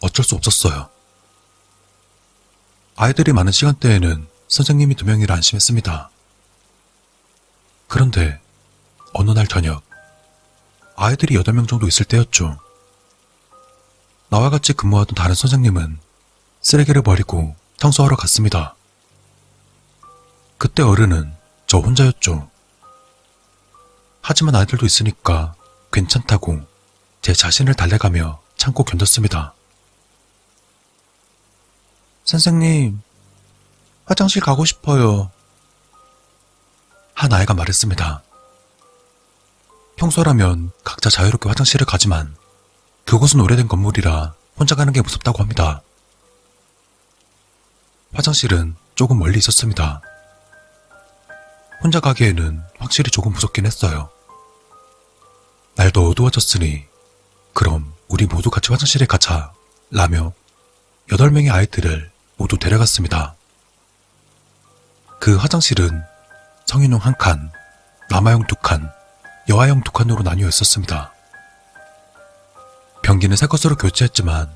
[0.02, 0.90] 어쩔 수 없었어요.
[2.96, 6.11] 아이들이 많은 시간대에는 선생님이 두 명이라 안심했습니다.
[7.88, 8.38] 그런데
[9.14, 9.82] 어느 날 저녁
[10.94, 12.58] 아이들이 여덟 명 정도 있을 때였죠.
[14.28, 15.98] 나와 같이 근무하던 다른 선생님은
[16.61, 18.76] 쓰레기를 버리고 청소하러 갔습니다.
[20.58, 21.35] 그때 어른은
[21.66, 22.51] 저 혼자였죠.
[24.22, 25.54] 하지만 아이들도 있으니까
[25.92, 26.61] 괜찮다고
[27.20, 29.52] 제 자신을 달래가며 참고 견뎠습니다.
[32.24, 33.02] 선생님,
[34.06, 35.30] 화장실 가고 싶어요.
[37.14, 38.22] 한 아이가 말했습니다.
[39.96, 42.35] 평소라면 각자 자유롭게 화장실을 가지만
[43.04, 45.82] 그곳은 오래된 건물이라 혼자 가는 게 무섭다고 합니다.
[48.14, 50.00] 화장실은 조금 멀리 있었습니다.
[51.82, 54.08] 혼자 가기에는 확실히 조금 무섭긴 했어요.
[55.74, 56.84] 날도 어두워졌으니
[57.54, 59.52] 그럼 우리 모두 같이 화장실에 가자
[59.90, 60.32] 라며
[61.10, 63.34] 여덟 명의 아이들을 모두 데려갔습니다.
[65.18, 66.02] 그 화장실은
[66.66, 67.50] 성인용 한 칸,
[68.10, 68.90] 남아용 두 칸,
[69.48, 71.12] 여아용 두 칸으로 나뉘어 있었습니다.
[73.02, 74.54] 변기는 새 것으로 교체했지만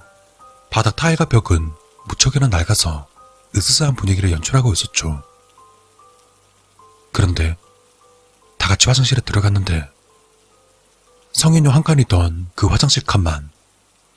[0.70, 1.72] 바닥 타일과 벽은
[2.06, 3.08] 무척이나 낡아서
[3.56, 5.22] 으스스한 분위기를 연출하고 있었죠.
[7.16, 7.56] 그런데
[8.58, 9.90] 다 같이 화장실에 들어갔는데
[11.32, 13.48] 성인용 한 칸이던 그 화장실 칸만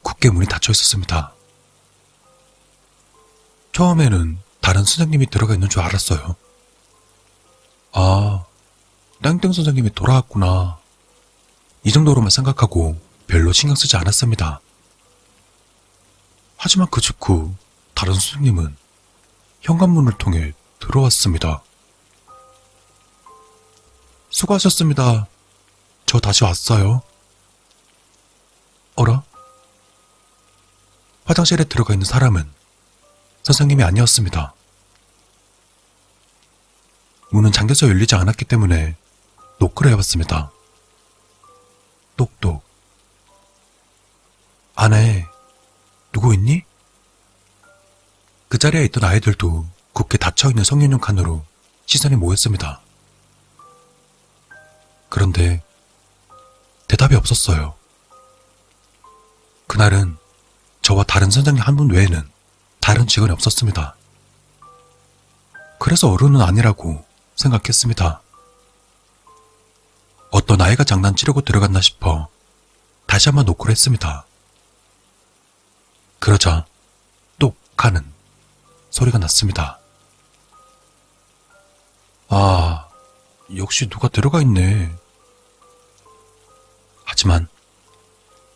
[0.01, 1.33] 굳게 문이 닫혀 있었습니다.
[3.71, 6.35] 처음에는 다른 선생님이 들어가 있는 줄 알았어요.
[7.93, 8.43] 아,
[9.23, 10.77] 땡땡 선생님이 돌아왔구나.
[11.85, 14.59] 이 정도로만 생각하고 별로 신경 쓰지 않았습니다.
[16.57, 17.53] 하지만 그 직후
[17.93, 18.75] 다른 선생님은
[19.62, 21.63] 현관문을 통해 들어왔습니다.
[24.29, 25.27] 수고하셨습니다.
[26.05, 27.01] 저 다시 왔어요.
[28.95, 29.23] 어라?
[31.25, 32.49] 화장실에 들어가 있는 사람은
[33.43, 34.53] 선생님이 아니었습니다.
[37.31, 38.95] 문은 잠겨서 열리지 않았기 때문에
[39.59, 40.51] 노크를 해봤습니다.
[42.17, 42.63] 똑똑.
[44.75, 45.27] 안에
[46.11, 46.63] 누구 있니?
[48.47, 51.45] 그 자리에 있던 아이들도 굳게 닫혀있는 성인용 칸으로
[51.85, 52.81] 시선이 모였습니다.
[55.09, 55.61] 그런데
[56.87, 57.75] 대답이 없었어요.
[59.67, 60.17] 그날은
[60.81, 62.27] 저와 다른 선생님 한 분 외에는
[62.79, 63.95] 다른 직원이 없었습니다.
[65.79, 68.21] 그래서 어른은 아니라고 생각했습니다.
[70.31, 72.27] 어떤 아이가 장난치려고 들어갔나 싶어
[73.07, 74.25] 다시 한번 노크를 했습니다.
[76.19, 76.65] 그러자
[77.37, 78.03] 똑 하는
[78.89, 79.79] 소리가 났습니다.
[82.27, 82.87] 아,
[83.55, 84.95] 역시 누가 들어가 있네.
[87.09, 87.47] 하지만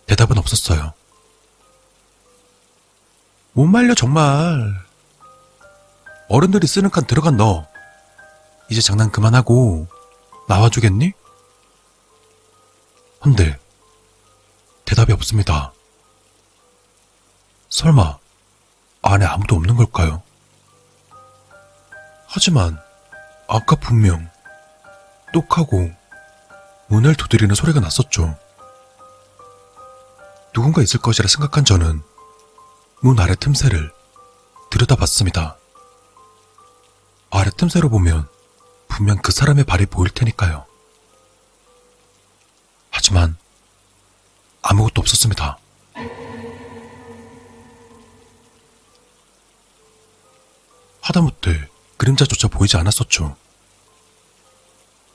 [0.05, 0.93] 대답은 없었어요.
[3.53, 4.79] 못 말려 정말.
[6.29, 7.67] 어른들이 쓰는 칸 들어간 너.
[8.69, 9.87] 이제 장난 그만하고
[10.47, 11.13] 나와주겠니?
[13.25, 13.57] 헌데
[14.85, 15.73] 대답이 없습니다.
[17.69, 18.19] 설마
[19.01, 20.21] 안에 아무도 없는 걸까요?
[22.27, 22.79] 하지만
[23.47, 24.29] 아까 분명
[25.33, 25.91] 똑하고
[26.87, 28.37] 문을 두드리는 소리가 났었죠.
[30.53, 32.03] 누군가 있을 것이라 생각한 저는
[33.01, 33.91] 문 아래 틈새를
[34.69, 35.57] 들여다봤습니다.
[37.31, 38.27] 아래 틈새로 보면
[38.87, 40.65] 분명 그 사람의 발이 보일 테니까요.
[42.91, 43.35] 하지만
[44.61, 45.57] 아무것도 없었습니다.
[51.01, 53.35] 하다못해 그림자조차 보이지 않았었죠.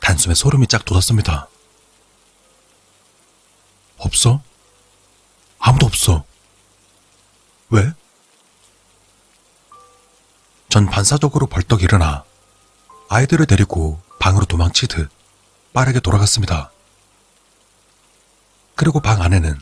[0.00, 1.48] 단숨에 소름이 쫙 돋았습니다.
[3.98, 4.42] 없어?
[5.58, 6.24] 아무도 없어.
[7.70, 7.92] 왜?
[10.68, 12.24] 전 반사적으로 벌떡 일어나
[13.08, 15.10] 아이들을 데리고 방으로 도망치듯
[15.72, 16.70] 빠르게 돌아갔습니다.
[18.74, 19.58] 그리고 방 안에는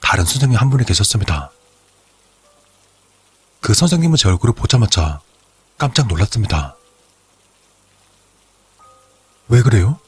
[0.00, 1.50] 다른 선생님 한 분이 계셨습니다.
[3.60, 5.20] 그 선생님은 제 얼굴을 보자마자
[5.76, 6.76] 깜짝 놀랐습니다.
[9.48, 9.98] 왜 그래요?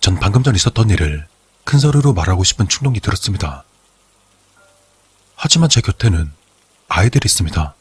[0.00, 1.28] 전 방금 전 있었던 일을
[1.68, 3.62] 큰 소리로 말하고 싶은 충동이 들었습니다.
[5.36, 6.32] 하지만 제 곁에는
[6.88, 7.74] 아이들이 있습니다.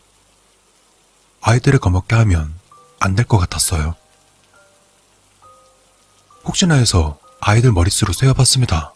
[1.39, 2.53] 아이들을 겁먹게 하면
[2.99, 3.95] 안 될 것 같았어요.
[6.43, 8.93] 혹시나 해서 아이들 머릿수로 세어봤습니다.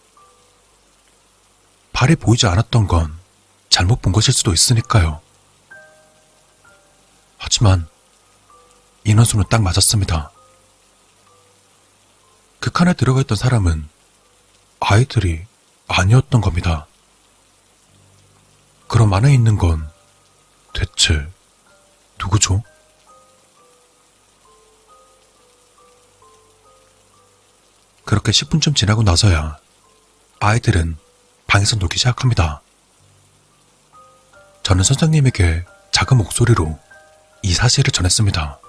[1.94, 3.18] 발이 보이지 않았던 건
[3.70, 5.22] 잘못 본 것일 수도 있으니까요.
[7.38, 7.88] 하지만
[9.06, 10.32] 인원수는 딱 맞았습니다.
[12.60, 13.88] 그 칸에 들어가 있던 사람은
[14.82, 15.46] 아이들이
[15.88, 16.88] 아니었던 겁니다.
[18.88, 19.90] 그럼 안에 있는 건
[20.74, 21.28] 대체
[22.20, 22.64] 누구죠?
[28.04, 29.58] 그렇게 10분쯤 지나고 나서야
[30.40, 30.98] 아이들은
[31.48, 32.62] 방에서 놀기 시작합니다.
[34.64, 36.78] 저는 선생님에게 작은 목소리로
[37.44, 38.60] 이 사실을 전했습니다.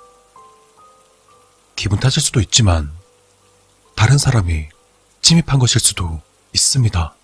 [1.74, 2.92] 기분 탓일 수도 있지만
[3.96, 4.68] 다른 사람이
[5.22, 6.20] 침입한 것일 수도
[6.52, 7.14] 있습니다.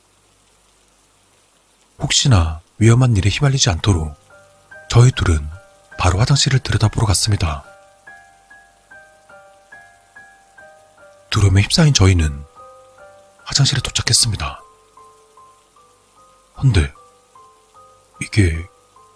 [1.99, 4.17] 혹시나 위험한 일에 휘말리지 않도록
[4.89, 5.47] 저희 둘은
[5.99, 7.65] 바로 화장실을 들여다보러 갔습니다.
[11.31, 12.45] 두려움에 휩싸인 저희는
[13.45, 14.63] 화장실에 도착했습니다.
[16.59, 16.93] 헌데
[18.23, 18.65] 이게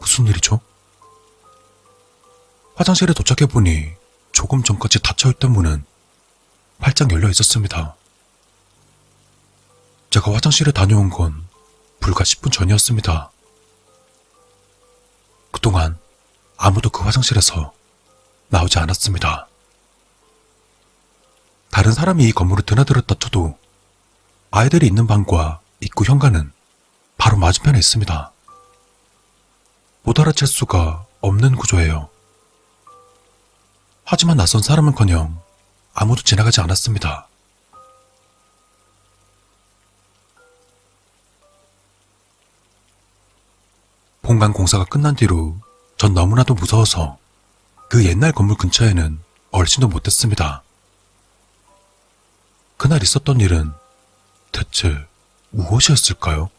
[0.00, 0.60] 무슨 일이죠?
[2.74, 3.92] 화장실에 도착해보니
[4.32, 5.84] 조금 전까지 닫혀있던 문은
[6.80, 7.94] 활짝 열려 있었습니다.
[10.12, 11.48] 제가 화장실에 다녀온 건
[11.98, 13.30] 불과 10분 전이었습니다.
[15.50, 15.98] 그동안
[16.58, 17.72] 아무도 그 화장실에서
[18.50, 19.48] 나오지 않았습니다.
[21.70, 23.58] 다른 사람이 이 건물을 드나들었다 쳐도
[24.50, 26.52] 아이들이 있는 방과 입구 현관은
[27.16, 28.32] 바로 맞은편에 있습니다.
[30.02, 32.10] 못 알아챌 수가 없는 구조예요.
[34.04, 35.40] 하지만 낯선 사람은커녕
[35.94, 37.28] 아무도 지나가지 않았습니다.
[44.22, 45.56] 본관 공사가 끝난 뒤로
[45.96, 47.18] 전 너무나도 무서워서
[47.88, 49.18] 그 옛날 건물 근처에는
[49.50, 50.62] 얼씬도 못했습니다.
[52.76, 53.72] 그날 있었던 일은
[54.52, 54.96] 대체
[55.50, 56.50] 무엇이었을까요?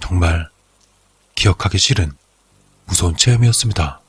[0.00, 0.48] 정말
[1.34, 2.12] 기억하기 싫은
[2.84, 4.01] 무서운 체험이었습니다.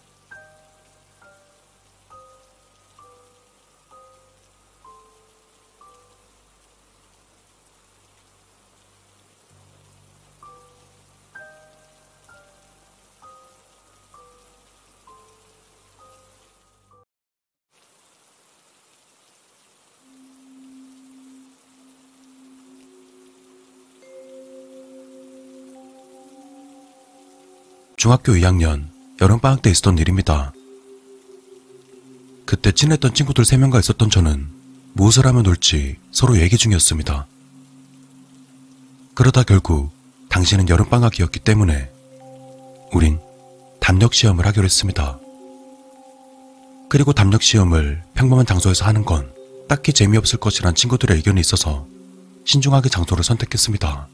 [28.03, 28.89] 중학교 2학년
[29.21, 30.51] 여름방학 때 있었던 일입니다.
[32.43, 34.49] 그때 친했던 친구들 3명과 있었던 저는
[34.91, 37.27] 무엇을 하면 놀지 서로 얘기 중이었습니다.
[39.13, 39.93] 그러다 결국
[40.27, 41.89] 당신은 여름방학이었기 때문에
[42.91, 43.21] 우린
[43.79, 45.17] 담력 시험을 하기로 했습니다.
[46.89, 49.31] 그리고 담력 시험을 평범한 장소에서 하는 건
[49.69, 51.87] 딱히 재미없을 것이란 친구들의 의견이 있어서
[52.43, 54.09] 신중하게 장소를 선택했습니다.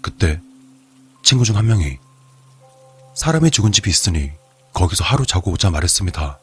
[0.00, 0.40] 그때
[1.22, 1.98] 친구 중 한 명이
[3.14, 4.30] 사람이 죽은 집이 있으니
[4.72, 6.38] 거기서 하루 자고 오자 말했습니다.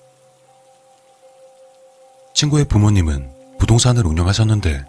[2.36, 4.86] 친구의 부모님은 부동산을 운영하셨는데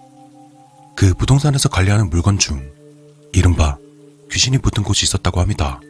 [0.97, 2.71] 그 부동산에서 관리하는 물건 중
[3.33, 3.79] 이른바
[4.31, 5.81] 귀신이 붙은 곳이 있었다고 합니다.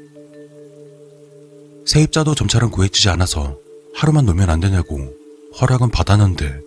[1.87, 3.57] 세입자도 점차는 구해지지 않아서
[3.95, 5.13] 하루만 놀면 안 되냐고
[5.61, 6.61] 허락은 받았는데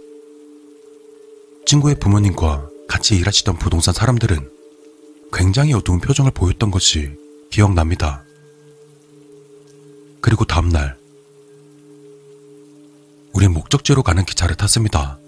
[1.66, 4.52] 친구의 부모님과 같이 일하시던 부동산 사람들은
[5.32, 7.21] 굉장히 어두운 표정을 보였던 것이
[7.52, 8.24] 기억납니다.
[10.22, 10.98] 그리고 다음날,
[13.34, 15.20] 우린 목적지로 가는 기차를 탔습니다.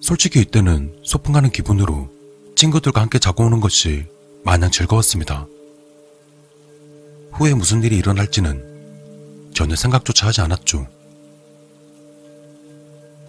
[0.00, 2.08] 솔직히 이때는 소풍 가는 기분으로
[2.54, 4.06] 친구들과 함께 자고 오는 것이
[4.44, 5.46] 마냥 즐거웠습니다.
[7.32, 10.86] 후에 무슨 일이 일어날지는 전혀 생각조차 하지 않았죠.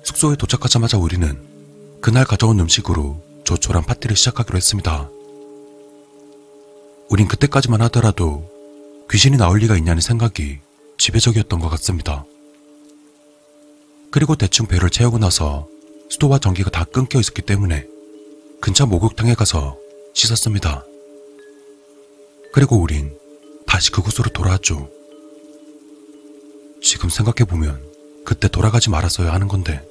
[0.04, 5.10] 숙소에 도착하자마자 우리는 그날 가져온 음식으로 조촐한 파티를 시작하기로 했습니다.
[7.10, 8.48] 우린 그때까지만 하더라도
[9.10, 10.60] 귀신이 나올 리가 있냐는 생각이
[10.98, 12.25] 지배적이었던 것 같습니다.
[14.12, 15.67] 그리고 대충 배를 채우고 나서
[16.10, 17.88] 수도와 전기가 다 끊겨 있었기 때문에
[18.62, 19.77] 근처 목욕탕에 가서
[20.13, 20.86] 씻었습니다.
[22.54, 23.17] 그리고 우린
[23.65, 24.90] 다시 그곳으로 돌아왔죠.
[26.81, 27.81] 지금 생각해보면
[28.25, 29.84] 그때 돌아가지 말았어야 하는 건데.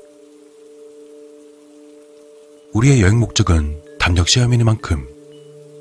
[2.73, 5.18] 우리의 여행 목적은 담력 시험이니만큼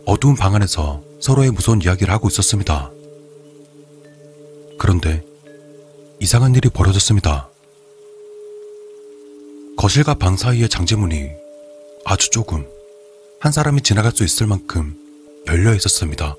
[0.07, 2.89] 어두운 방 안에서 서로의 무서운 이야기를 하고 있었습니다.
[4.79, 5.21] 그런데
[6.21, 7.49] 이상한 일이 벌어졌습니다.
[9.75, 11.29] 거실과 방 사이의 장제문이
[12.05, 12.65] 아주 조금
[13.41, 14.95] 한 사람이 지나갈 수 있을 만큼
[15.45, 16.37] 열려 있었습니다.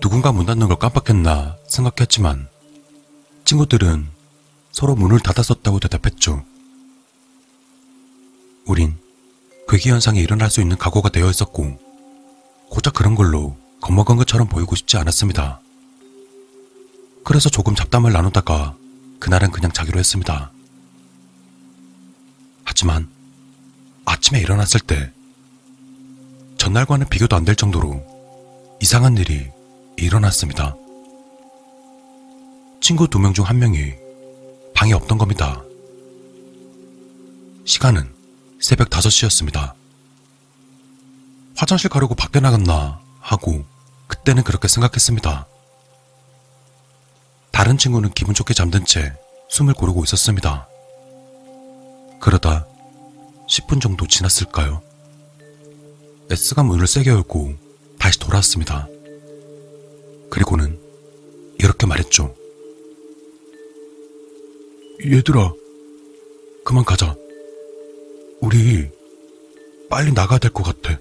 [0.00, 2.48] 누군가 문 닫는 걸 깜빡했나 생각했지만
[3.44, 4.08] 친구들은
[4.72, 6.42] 서로 문을 닫았었다고 대답했죠.
[8.66, 8.99] 우린
[9.70, 11.78] 괴기 현상이 일어날 수 있는 각오가 되어 있었고
[12.70, 15.60] 고작 그런 걸로 겁먹은 것처럼 보이고 싶지 않았습니다.
[17.24, 18.76] 그래서 조금 잡담을 나누다가
[19.20, 20.50] 그날은 그냥 자기로 했습니다.
[22.64, 23.08] 하지만
[24.04, 25.12] 아침에 일어났을 때
[26.58, 28.04] 전날과는 비교도 안 될 정도로
[28.82, 29.46] 이상한 일이
[29.96, 30.74] 일어났습니다.
[32.80, 33.92] 친구 두 명 중 한 명이
[34.74, 35.62] 방에 없던 겁니다.
[37.64, 38.19] 시간은
[38.60, 39.72] 새벽 5시였습니다.
[41.56, 43.64] 화장실 가려고 밖에 나갔나 하고
[44.06, 45.46] 그때는 그렇게 생각했습니다.
[47.50, 49.14] 다른 친구는 기분 좋게 잠든 채
[49.48, 50.68] 숨을 고르고 있었습니다.
[52.20, 52.66] 그러다
[53.48, 54.82] 10분 정도 지났을까요?
[56.30, 57.54] S가 문을 세게 열고
[57.98, 58.86] 다시 돌아왔습니다.
[60.30, 60.78] 그리고는
[61.58, 62.34] 이렇게 말했죠.
[65.04, 65.52] 얘들아,
[66.64, 67.16] 그만 가자.
[68.40, 68.88] 우리
[69.88, 70.98] 빨리 나가야 될 것 같아.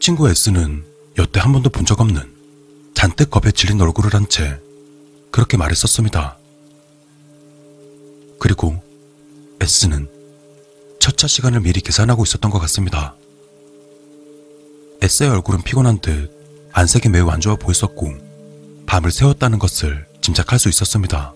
[0.00, 0.84] 친구 S는
[1.18, 2.22] 여태 한 번도 본 적 없는
[2.94, 4.58] 잔뜩 겁에 질린 얼굴을 한 채
[5.30, 6.38] 그렇게 말했었습니다.
[8.38, 8.82] 그리고
[9.60, 10.08] S는
[10.98, 13.14] 첫차 시간을 미리 계산하고 있었던 것 같습니다.
[15.02, 16.30] S의 얼굴은 피곤한 듯
[16.72, 18.12] 안색이 매우 안 좋아 보였었고
[18.86, 21.34] 밤을 새웠다는 것을 짐작할 수 있었습니다.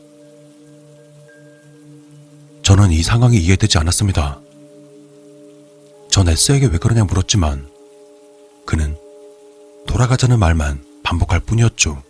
[2.65, 4.41] 저는 이 상황이 이해되지 않았습니다.
[6.11, 7.69] 전 S에게 왜 그러냐 물었지만
[8.65, 8.97] 그는
[9.87, 12.03] 돌아가자는 말만 반복할 뿐이었죠.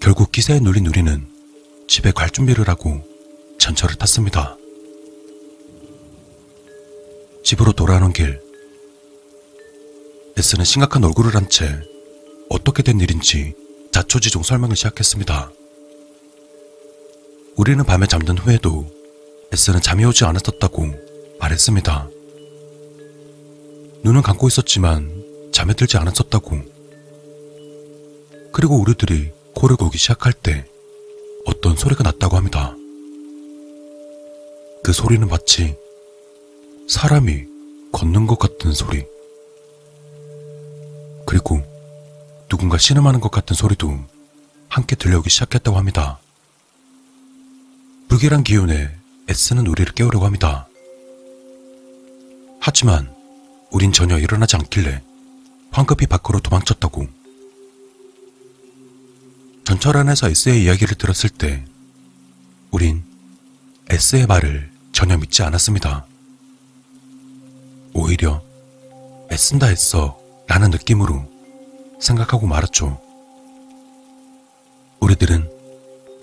[0.00, 1.26] 결국 기세에 눌린 우리는
[1.88, 3.02] 집에 갈 준비를 하고
[3.58, 4.56] 전철을 탔습니다.
[7.42, 8.40] 집으로 돌아오는 길,
[10.36, 11.80] S는 심각한 얼굴을 한 채
[12.50, 13.54] 어떻게 된 일인지
[13.92, 15.50] 자초지종 설명을 시작했습니다.
[17.56, 18.84] 우리는 밤에 잠든 후에도
[19.52, 22.08] S는 잠이 오지 않았었다고 말했습니다.
[24.02, 26.60] 눈은 감고 있었지만 잠에 들지 않았었다고.
[28.52, 30.66] 그리고 우리들이 코를 골기 시작할 때
[31.44, 32.74] 어떤 소리가 났다고 합니다.
[34.82, 35.76] 그 소리는 마치
[36.88, 37.44] 사람이
[37.92, 39.06] 걷는 것 같은 소리.
[41.24, 41.62] 그리고
[42.48, 43.96] 누군가 신음하는 것 같은 소리도
[44.68, 46.18] 함께 들려오기 시작했다고 합니다.
[48.14, 48.94] 불길한 기운에
[49.28, 50.68] 애쓰는 우리를 깨우려고 합니다.
[52.60, 53.12] 하지만
[53.72, 55.02] 우린 전혀 일어나지 않길래
[55.72, 57.08] 황급히 밖으로 도망쳤다고.
[59.64, 61.64] 전철 안에서 S의 이야기를 들었을 때
[62.70, 63.02] 우린
[63.90, 66.06] S의 말을 전혀 믿지 않았습니다.
[67.94, 68.44] 오히려
[69.32, 71.28] 애쓴다 했어 라는 느낌으로
[72.00, 73.00] 생각하고 말았죠.
[75.00, 75.50] 우리들은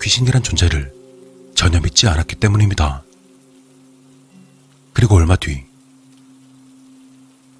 [0.00, 1.01] 귀신이란 존재를
[1.62, 3.04] 전혀 믿지 않았기 때문입니다.
[4.92, 5.62] 그리고 얼마 뒤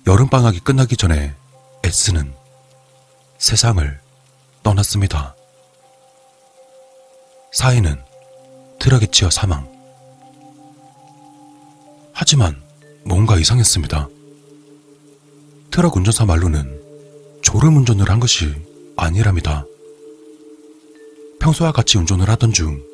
[0.08, 1.36] 여름방학이 끝나기 전에
[1.84, 2.34] S는
[3.38, 4.00] 세상을
[4.64, 5.36] 떠났습니다.
[7.52, 7.94] 사인은
[8.80, 9.70] 트럭에 치여 사망.
[12.12, 12.60] 하지만
[13.04, 14.08] 뭔가 이상했습니다.
[15.70, 16.82] 트럭 운전사 말로는
[17.40, 18.52] 졸음 운전을 한 것이
[18.96, 19.64] 아니랍니다.
[21.38, 22.91] 평소와 같이 운전을 하던 중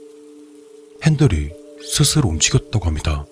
[1.05, 1.51] 핸들이
[1.83, 3.25] 스스로 움직였다고 합니다.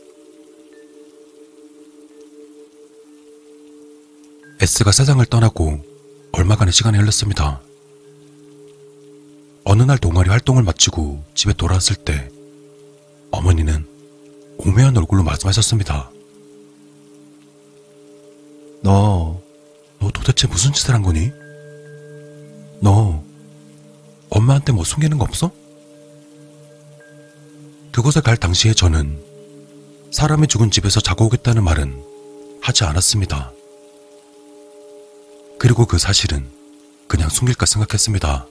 [4.61, 5.85] S가 세상을 떠나고
[6.33, 7.61] 얼마간의 시간이 흘렀습니다.
[9.65, 12.31] 어느 날 동아리 활동을 마치고 집에 돌아왔을 때
[13.31, 13.85] 어머니는
[14.59, 16.11] 오묘한 얼굴로 말씀하셨습니다.
[18.83, 19.41] 너,
[19.99, 21.33] 너 도대체 무슨 짓을 한 거니?
[22.81, 23.23] 너,
[24.31, 25.51] 엄마한테 뭐 숨기는 거 없어?
[27.97, 29.25] 그곳에 갈 당시에 저는
[30.11, 32.05] 사람이 죽은 집에서 자고 오겠다는 말은
[32.61, 33.53] 하지 않았습니다.
[35.59, 36.47] 그리고 그 사실은
[37.09, 38.49] 그냥 숨길까 생각했습니다.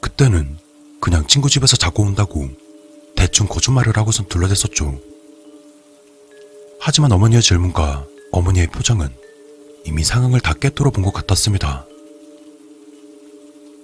[0.00, 0.58] 그때는
[1.00, 2.48] 그냥 친구 집에서 자고 온다고
[3.14, 5.00] 대충 거짓말을 하고선 둘러댔었죠.
[6.80, 9.08] 하지만 어머니의 질문과 어머니의 표정은
[9.84, 11.86] 이미 상황을 다 깨뜨려 본 것 같았습니다.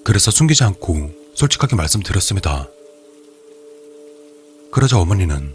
[0.02, 2.73] 그래서 숨기지 않고 솔직하게 말씀드렸습니다.
[4.74, 5.54] 그러자 어머니는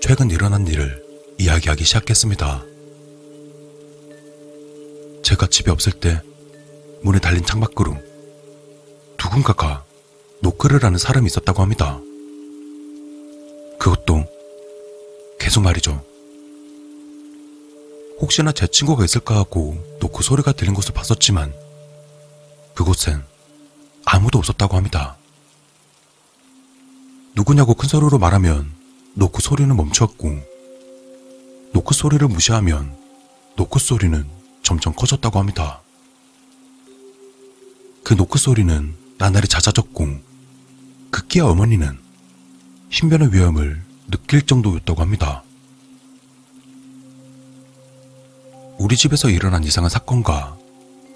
[0.00, 1.04] 최근 일어난 일을
[1.36, 2.64] 이야기하기 시작했습니다.
[5.22, 6.22] 제가 집에 없을 때
[7.02, 7.94] 문에 달린 창밖으로
[9.22, 9.84] 누군가가
[10.40, 12.00] 노크를 하는 사람이 있었다고 합니다.
[13.78, 14.24] 그것도
[15.38, 16.02] 계속 말이죠.
[18.22, 21.52] 혹시나 제 친구가 있을까 하고 노크 소리가 들린 곳을 봤었지만
[22.74, 23.22] 그곳엔
[24.06, 25.18] 아무도 없었다고 합니다.
[27.36, 28.72] 누구냐고 큰 소리로 말하면
[29.12, 30.40] 노크 소리는 멈추었고
[31.74, 32.96] 노크 소리를 무시하면
[33.56, 34.24] 노크 소리는
[34.62, 35.82] 점점 커졌다고 합니다.
[38.02, 40.08] 그 노크 소리는 나날이 잦아졌고
[41.10, 41.98] 급기야 어머니는
[42.88, 45.44] 신변의 위험을 느낄 정도였다고 합니다.
[48.78, 50.56] 우리 집에서 일어난 이상한 사건과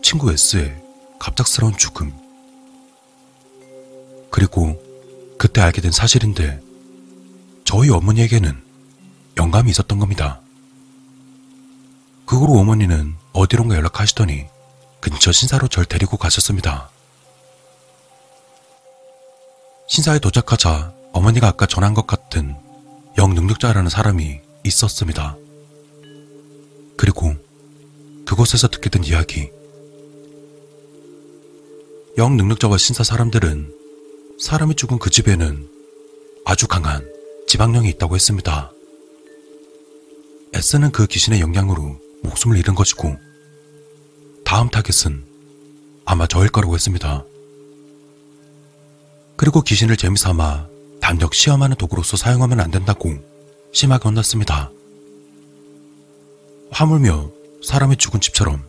[0.02, 0.82] 친구 S의
[1.18, 2.12] 갑작스러운 죽음.
[4.30, 4.89] 그리고
[5.40, 6.60] 그때 알게 된 사실인데
[7.64, 8.62] 저희 어머니에게는
[9.38, 10.42] 영감이 있었던 겁니다.
[12.26, 14.44] 그 후로 어머니는 어디론가 연락하시더니
[15.00, 16.90] 근처 신사로 절 데리고 가셨습니다.
[19.88, 22.54] 신사에 도착하자 어머니가 아까 전한 것 같은
[23.16, 25.38] 영능력자라는 사람이 있었습니다.
[26.98, 27.34] 그리고
[28.26, 29.50] 그곳에서 듣게 된 이야기.
[32.18, 33.79] 영능력자와 신사 사람들은
[34.40, 35.68] 사람이 죽은 그 집에는
[36.46, 37.06] 아주 강한
[37.46, 38.72] 지방령이 있다고 했습니다.
[40.54, 43.18] S는 그 귀신의 영향으로 목숨을 잃은 것이고
[44.42, 45.22] 다음 타겟은
[46.06, 47.22] 아마 저일 거라고 했습니다.
[49.36, 50.68] 그리고 귀신을 재미삼아
[51.02, 53.12] 담력 시험하는 도구로서 사용하면 안 된다고
[53.72, 54.70] 심하게 혼났습니다.
[56.70, 57.30] 하물며
[57.62, 58.64] 사람이 죽은 집처럼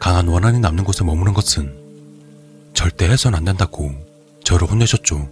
[0.00, 4.13] 강한 원한이 남는 곳에 머무는 것은 절대 해선 안 된다고
[4.44, 5.28] 저를 혼내셨죠.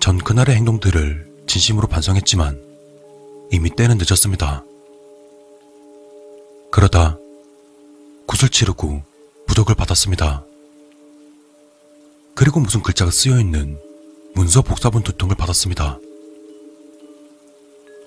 [0.00, 2.62] 전 그날의 행동들을 진심으로 반성했지만
[3.50, 4.64] 이미 때는 늦었습니다.
[6.70, 7.18] 그러다
[8.26, 9.02] 굿을 치르고
[9.46, 10.44] 부적을 받았습니다.
[12.34, 13.78] 그리고 무슨 글자가 쓰여 있는
[14.34, 15.98] 문서 복사본 두 통을 받았습니다.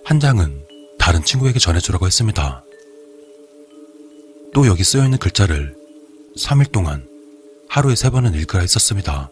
[0.03, 0.65] 한 장은
[0.97, 2.63] 다른 친구에게 전해주라고 했습니다.
[4.53, 5.75] 또 여기 쓰여 있는 글자를
[6.37, 7.07] 3일 동안
[7.69, 9.31] 하루에 세 번은 읽으라 했었습니다.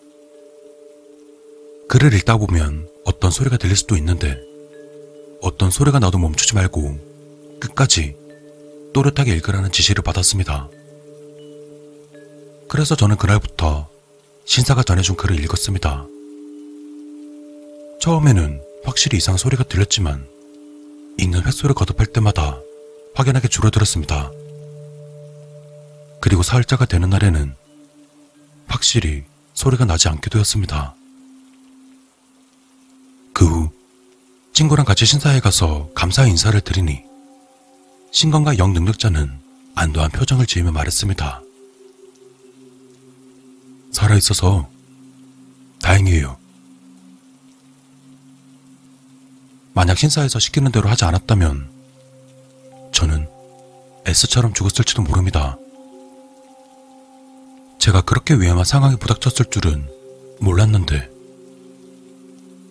[1.88, 4.40] 글을 읽다 보면 어떤 소리가 들릴 수도 있는데
[5.42, 8.16] 어떤 소리가 나도 멈추지 말고 끝까지
[8.94, 10.70] 또렷하게 읽으라는 지시를 받았습니다.
[12.68, 13.88] 그래서 저는 그날부터
[14.46, 16.06] 신사가 전해준 글을 읽었습니다.
[18.02, 20.28] 처음에는 확실히 이상 소리가 들렸지만
[21.18, 22.60] 읽는 횟수를 거듭할 때마다
[23.14, 24.32] 확연하게 줄어들었습니다.
[26.20, 27.56] 그리고 사흘자가 되는 날에는
[28.68, 30.96] 확실히 소리가 나지 않게 되었습니다.
[33.34, 33.70] 그 후
[34.54, 37.04] 친구랑 같이 신사에 가서 감사 인사를 드리니
[38.12, 39.38] 신건과 영 능력자는
[39.76, 41.42] 안도한 표정을 지으며 말했습니다.
[43.92, 44.70] 살아있어서
[45.82, 46.38] 다행이에요.
[49.74, 51.70] 만약 신사에서 시키는 대로 하지 않았다면
[52.94, 53.28] 저는
[54.08, 55.58] S처럼 죽었을지도 모릅니다.
[57.86, 59.88] 제가 그렇게 위험한 상황에 부닥쳤을 줄은
[60.40, 61.08] 몰랐는데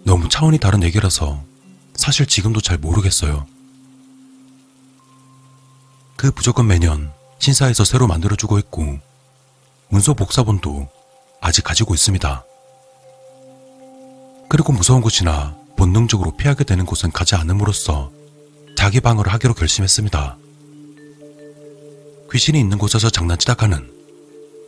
[0.02, 1.40] 너무 차원이 다른 얘기라서
[1.94, 3.46] 사실 지금도 잘 모르겠어요.
[6.16, 8.98] 그 부적은 매년 신사에서 새로 만들어주고 있고
[9.88, 10.88] 문서 복사본도
[11.40, 12.44] 아직 가지고 있습니다.
[14.48, 18.10] 그리고 무서운 곳이나 본능적으로 피하게 되는 곳은 가지 않음으로써
[18.76, 20.38] 자기 방어를 하기로 결심했습니다.
[22.32, 23.94] 귀신이 있는 곳에서 장난치다 가는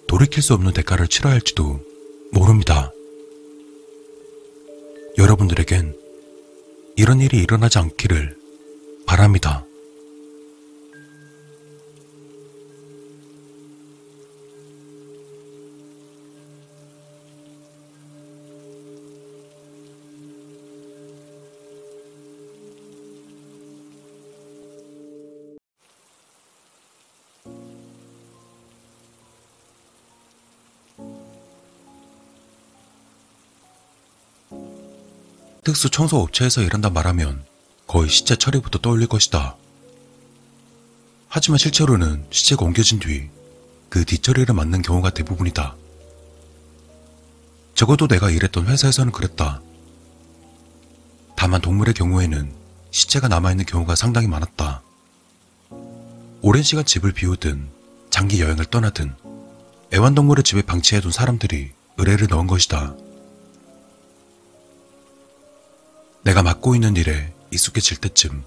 [0.08, 1.80] 돌이킬 수 없는 대가를 치러야 할지도
[2.32, 2.92] 모릅니다.
[5.18, 5.96] 여러분들에겐
[6.96, 8.36] 이런 일이 일어나지 않기를
[9.06, 9.64] 바랍니다.
[35.66, 37.44] 특수 청소 업체에서 일한다 말하면
[37.88, 39.56] 거의 시체 처리부터 떠올릴 것이다.
[41.26, 45.74] 하지만 실제로는 시체가 옮겨진 뒤그 뒷처리를 맡는 경우가 대부분이다.
[47.74, 49.60] 적어도 내가 일했던 회사에서는 그랬다.
[51.34, 52.52] 다만 동물의 경우에는
[52.92, 54.82] 시체가 남아있는 경우가 상당히 많았다.
[56.42, 57.68] 오랜 시간 집을 비우든
[58.10, 59.16] 장기 여행을 떠나든
[59.92, 62.94] 애완동물을 집에 방치해둔 사람들이 의뢰를 넣은 것이다.
[66.26, 68.42] 내가 맡고 있는 일에 익숙해질 때쯤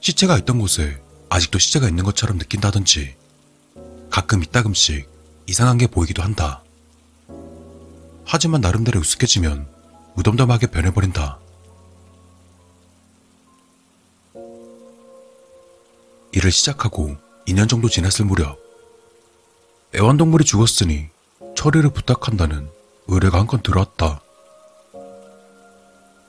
[0.00, 3.14] 시체가 있던 곳에 아직도 시체가 있는 것처럼 느낀다든지
[4.10, 5.08] 가끔 이따금씩
[5.46, 6.64] 이상한 게 보이기도 한다.
[8.24, 9.68] 하지만 나름대로 익숙해지면
[10.16, 11.38] 무덤덤하게 변해버린다.
[16.32, 18.58] 일을 시작하고 2년 정도 지났을 무렵
[19.94, 21.10] 애완동물이 죽었으니
[21.54, 22.68] 처리를 부탁한다는
[23.06, 24.20] 의뢰가 한 건 들어왔다.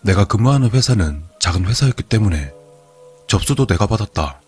[0.08, 2.54] 내가 근무하는 회사는 작은 회사였기 때문에
[3.28, 4.40] 접수도 내가 받았다.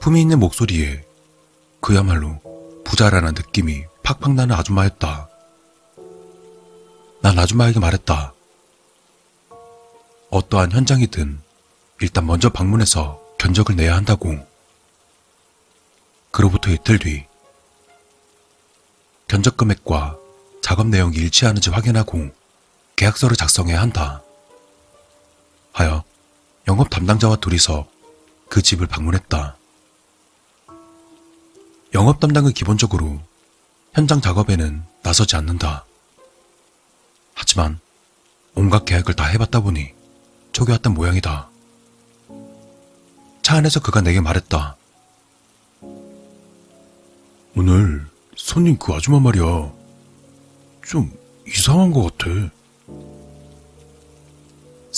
[0.00, 1.04] 품이 있는 목소리에
[1.82, 2.40] 그야말로
[2.86, 5.28] 부자라는 느낌이 팍팍 나는 아줌마였다.
[7.20, 8.32] 난 아줌마에게 말했다.
[10.30, 11.38] 어떠한 현장이든
[12.00, 14.38] 일단 먼저 방문해서 견적을 내야 한다고.
[16.30, 17.26] 그로부터 이틀 뒤
[19.26, 20.16] 견적 금액과
[20.62, 22.37] 작업 내용이 일치하는지 확인하고
[22.98, 24.24] 계약서를 작성해야 한다.
[25.72, 26.02] 하여
[26.66, 27.88] 영업 담당자와 둘이서
[28.48, 29.56] 그 집을 방문했다.
[31.94, 33.20] 영업 담당은 기본적으로
[33.92, 35.86] 현장 작업에는 나서지 않는다.
[37.34, 37.78] 하지만
[38.56, 39.94] 온갖 계약을 다 해봤다 보니
[40.50, 41.48] 촉이 왔던 모양이다.
[43.42, 44.76] 차 안에서 그가 내게 말했다.
[47.54, 49.72] 오늘 손님 그 아줌마 말이야.
[50.84, 52.57] 좀 이상한 것 같아.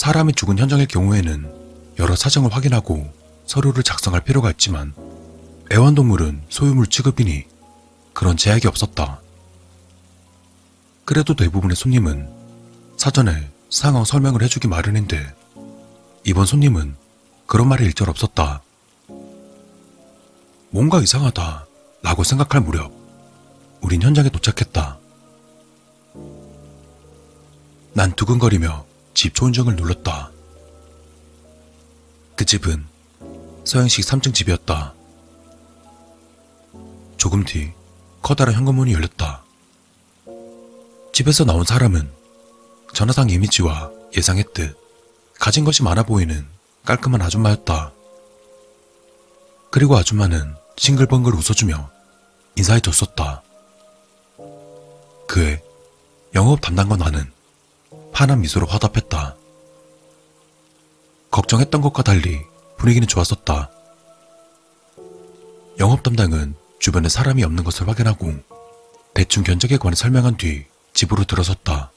[0.01, 3.13] 사람이 죽은 현장일 경우에는 여러 사정을 확인하고
[3.45, 4.95] 서류를 작성할 필요가 있지만
[5.71, 7.45] 애완동물은 소유물 취급이니
[8.11, 9.21] 그런 제약이 없었다.
[11.05, 12.27] 그래도 대부분의 손님은
[12.97, 15.35] 사전에 상황 설명을 해주기 마련인데
[16.25, 16.95] 이번 손님은
[17.45, 18.63] 그런 말이 일절 없었다.
[20.71, 21.67] 뭔가 이상하다
[22.01, 22.91] 라고 생각할 무렵
[23.81, 24.97] 우린 현장에 도착했다.
[27.93, 28.89] 난 두근거리며
[29.21, 30.31] 집 초인종을 눌렀다.
[32.35, 32.83] 그 집은
[33.63, 34.95] 서양식 3층 집이었다.
[37.17, 37.71] 조금 뒤
[38.23, 39.43] 커다란 현관문이 열렸다.
[41.13, 42.11] 집에서 나온 사람은
[42.95, 44.75] 전화상 이미지와 예상했듯
[45.39, 46.47] 가진 것이 많아 보이는
[46.85, 47.91] 깔끔한 아줌마였다.
[49.69, 51.91] 그리고 아줌마는 싱글벙글 웃어주며
[52.55, 53.43] 인사해줬었다.
[55.27, 55.61] 그의
[56.33, 57.31] 영업 담당과 나는
[58.13, 59.35] 환한 미소로 화답했다.
[61.31, 62.41] 걱정했던 것과 달리
[62.77, 63.71] 분위기는 좋았었다.
[65.79, 68.33] 영업 담당은 주변에 사람이 없는 것을 확인하고
[69.13, 71.91] 대충 견적에 관해 설명한 뒤 집으로 들어섰다.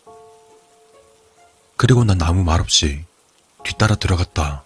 [1.77, 3.05] 그리고 난 아무 말 없이
[3.65, 4.65] 뒤따라 들어갔다.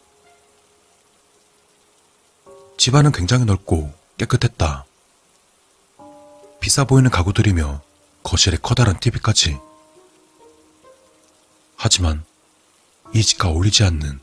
[2.77, 4.85] 집안은 굉장히 넓고 깨끗했다.
[6.61, 7.81] 비싸 보이는 가구들이며
[8.23, 9.59] 거실에 커다란 TV까지.
[11.79, 12.25] 하지만
[13.15, 14.21] 이 집과 어울리지 않는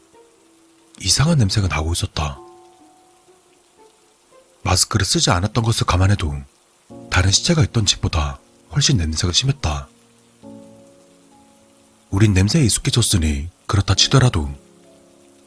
[0.99, 2.37] 이상한 냄새가 나고 있었다.
[4.63, 6.35] 마스크를 쓰지 않았던 것을 감안해도
[7.09, 8.39] 다른 시체가 있던 집보다
[8.73, 9.87] 훨씬 냄새가 심했다.
[12.11, 14.49] 우린 냄새에 익숙해졌으니 그렇다 치더라도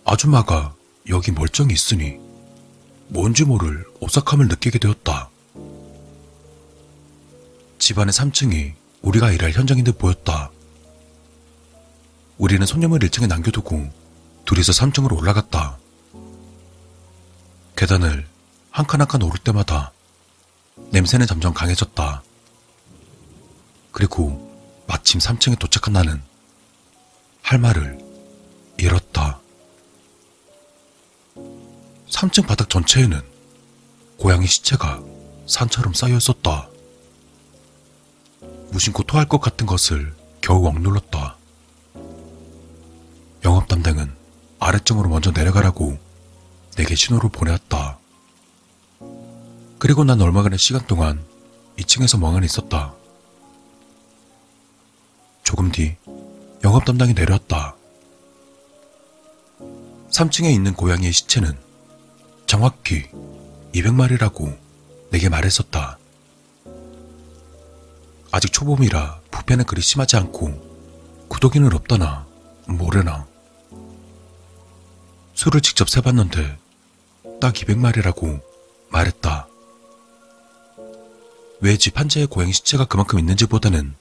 [0.05, 0.75] 아줌마가
[1.11, 2.17] 여기 멀쩡히 있으니
[3.09, 5.29] 뭔지 모를 오싹함을 느끼게 되었다.
[7.79, 10.51] 집안의 3층이 우리가 일할 현장인 듯 보였다.
[12.39, 13.91] 우리는 손님을 1층에 남겨두고
[14.45, 15.78] 둘이서 3층으로 올라갔다.
[17.76, 18.26] 계단을
[18.70, 19.93] 한 칸 한 칸 오를 때마다
[20.91, 22.22] 냄새는 점점 강해졌다.
[23.93, 24.47] 그리고
[24.86, 26.22] 마침 3층에 도착한 나는
[27.43, 27.99] 할 말을
[28.78, 29.41] 잃었다.
[32.09, 33.20] 3층 바닥 전체에는
[34.18, 35.03] 고양이 시체가
[35.47, 36.68] 산처럼 쌓여 있었다.
[38.70, 41.36] 무심코 토할 것 같은 것을 겨우 억눌렀다.
[43.49, 44.15] 영업 담당은
[44.61, 45.97] 아래층으로 먼저 내려가라고
[46.77, 47.99] 내게 신호를 보내었다.
[49.79, 51.25] 그리고 난 얼마간의 시간 동안
[51.79, 52.93] 2층에서 멍하니 있었다.
[55.45, 55.97] 조금 뒤
[56.63, 57.75] 영업 담당이 내려왔다.
[60.11, 61.57] 3층에 있는 고양이의 시체는
[62.45, 63.07] 정확히
[63.75, 64.59] 200마리라고
[65.11, 65.97] 내게 말했었다.
[68.31, 72.27] 아직 초봄이라 부패는 그리 심하지 않고 구더기는 없다나
[72.67, 73.28] 모래나
[75.39, 76.59] 수를 직접 세봤는데
[77.41, 78.41] 딱 200마리라고
[78.91, 79.47] 말했다.
[81.61, 83.95] 왜 집 한 채에 고양이 시체가 그만큼 있는지보다는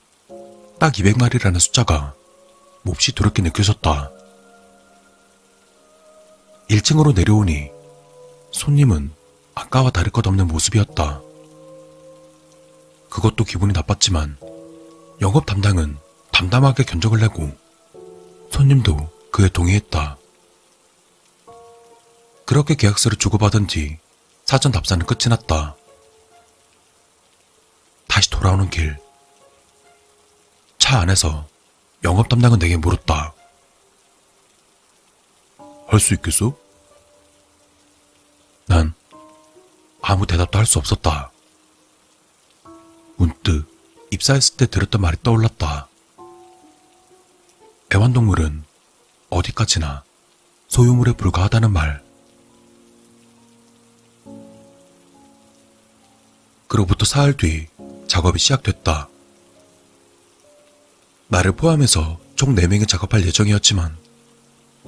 [0.79, 2.15] 딱 200마리라는 숫자가
[2.81, 4.09] 몹시 두렵게 느껴졌다.
[6.71, 7.69] 1층으로 내려오니
[8.51, 9.11] 손님은
[9.53, 11.21] 아까와 다를 것 없는 모습이었다.
[13.11, 14.37] 그것도 기분이 나빴지만
[15.21, 15.97] 영업 담당은
[16.31, 17.51] 담담하게 견적을 내고
[18.51, 20.17] 손님도 그에 동의했다.
[22.47, 23.97] 그렇게 계약서를 주고받은 뒤
[24.45, 25.75] 사전 답사는 끝이 났다.
[28.07, 28.97] 다시 돌아오는 길.
[30.79, 31.45] 차 안에서
[32.05, 33.33] 영업 담당은 내게 물었다.
[35.87, 36.57] 할 수 있겠어?
[38.65, 38.93] 난
[40.01, 41.31] 아무 대답도 할 수 없었다.
[43.17, 43.65] 문득
[44.11, 45.89] 입사했을 때 들었던 말이 떠올랐다.
[47.93, 48.63] 애완동물은
[49.29, 50.03] 어디까지나
[50.69, 52.06] 소유물에 불과하다는 말.
[56.67, 57.67] 그로부터 사흘 뒤
[58.07, 59.09] 작업이 시작됐다.
[61.29, 63.97] 나를 포함해서 총 4명이 작업할 예정이었지만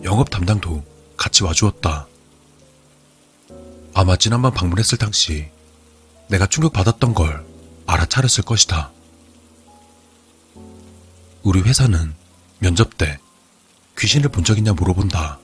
[0.04, 0.84] 영업 담당도
[1.18, 2.08] 같이 와주었다.
[3.94, 5.50] 아마 지난번 방문했을 당시
[6.30, 7.46] 내가 충격받았던 걸
[7.88, 8.92] 알아차렸을 것이다.
[11.44, 12.14] 우리 회사는
[12.60, 13.20] 면접 때
[13.98, 15.40] 귀신을 본 적 있냐 물어본다.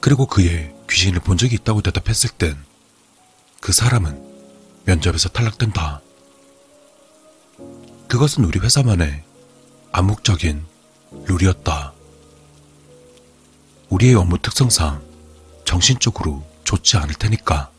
[0.00, 2.56] 그리고 그의 귀신을 본 적이 있다고 대답했을 땐
[3.60, 4.29] 그 사람은
[4.84, 6.00] 면접에서 탈락된다.
[8.08, 9.22] 그것은 우리 회사만의
[9.92, 10.64] 암묵적인
[11.26, 11.92] 룰이었다.
[13.88, 15.02] 우리의 업무 특성상
[15.64, 17.70] 정신적으로 좋지 않을 테니까.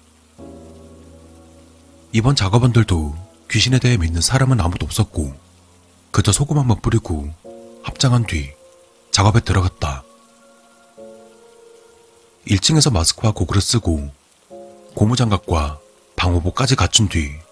[2.13, 3.15] 이번 작업원들도
[3.49, 5.33] 귀신에 대해 믿는 사람은 아무도 없었고,
[6.11, 7.33] 그저 소금 한 번 뿌리고
[7.83, 8.51] 합장한 뒤
[9.11, 10.03] 작업에 들어갔다.
[12.47, 14.11] 1층에서 마스크와 고글을 쓰고
[14.95, 15.79] 고무장갑과
[16.21, 17.51] 방호복까지 갖춘 뒤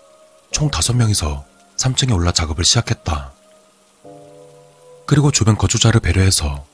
[0.52, 1.44] 총 5명이서
[1.78, 3.34] 3층에 올라 작업을 시작했다.
[5.06, 6.66] 그리고 주변 거주자를 배려해서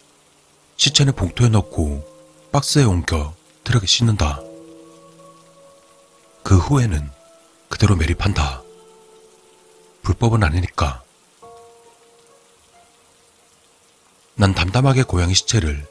[0.78, 2.04] 시체는 봉투에 넣고
[2.52, 3.34] 박스에 옮겨
[3.64, 4.42] 트럭에 싣는다.
[6.44, 7.10] 그 후에는
[7.70, 8.62] 그대로 매립한다.
[10.04, 11.02] 불법은 아니니까.
[14.36, 15.88] 난 담담하게 고양이 시체를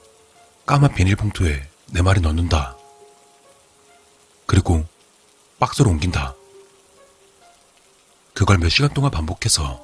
[0.67, 2.77] 까만 비닐봉투에 내 말이 넣는다.
[4.47, 4.85] 그리고
[5.65, 6.35] 박스로 옮긴다.
[8.35, 9.83] 그걸 몇 시간 동안 반복해서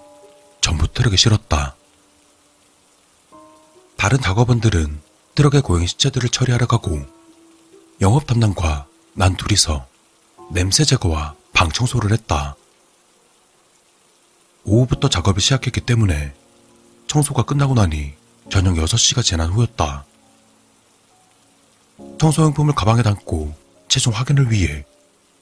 [0.61, 1.75] 전부 트럭에 실었다.
[3.97, 5.01] 다른 작업원들은
[5.35, 7.01] 트럭에 고양이 시체들을 처리하러 가고
[8.03, 9.87] 영업 담당과 난 둘이서
[10.51, 12.57] 냄새 제거와 방 청소를 했다.
[14.65, 16.35] 오후부터 작업을 시작했기 때문에
[17.07, 18.13] 청소가 끝나고 나니
[18.51, 20.05] 저녁 6시가 지난 후였다.
[22.19, 23.55] 청소용품을 가방에 담고
[23.89, 24.85] 최종 확인을 위해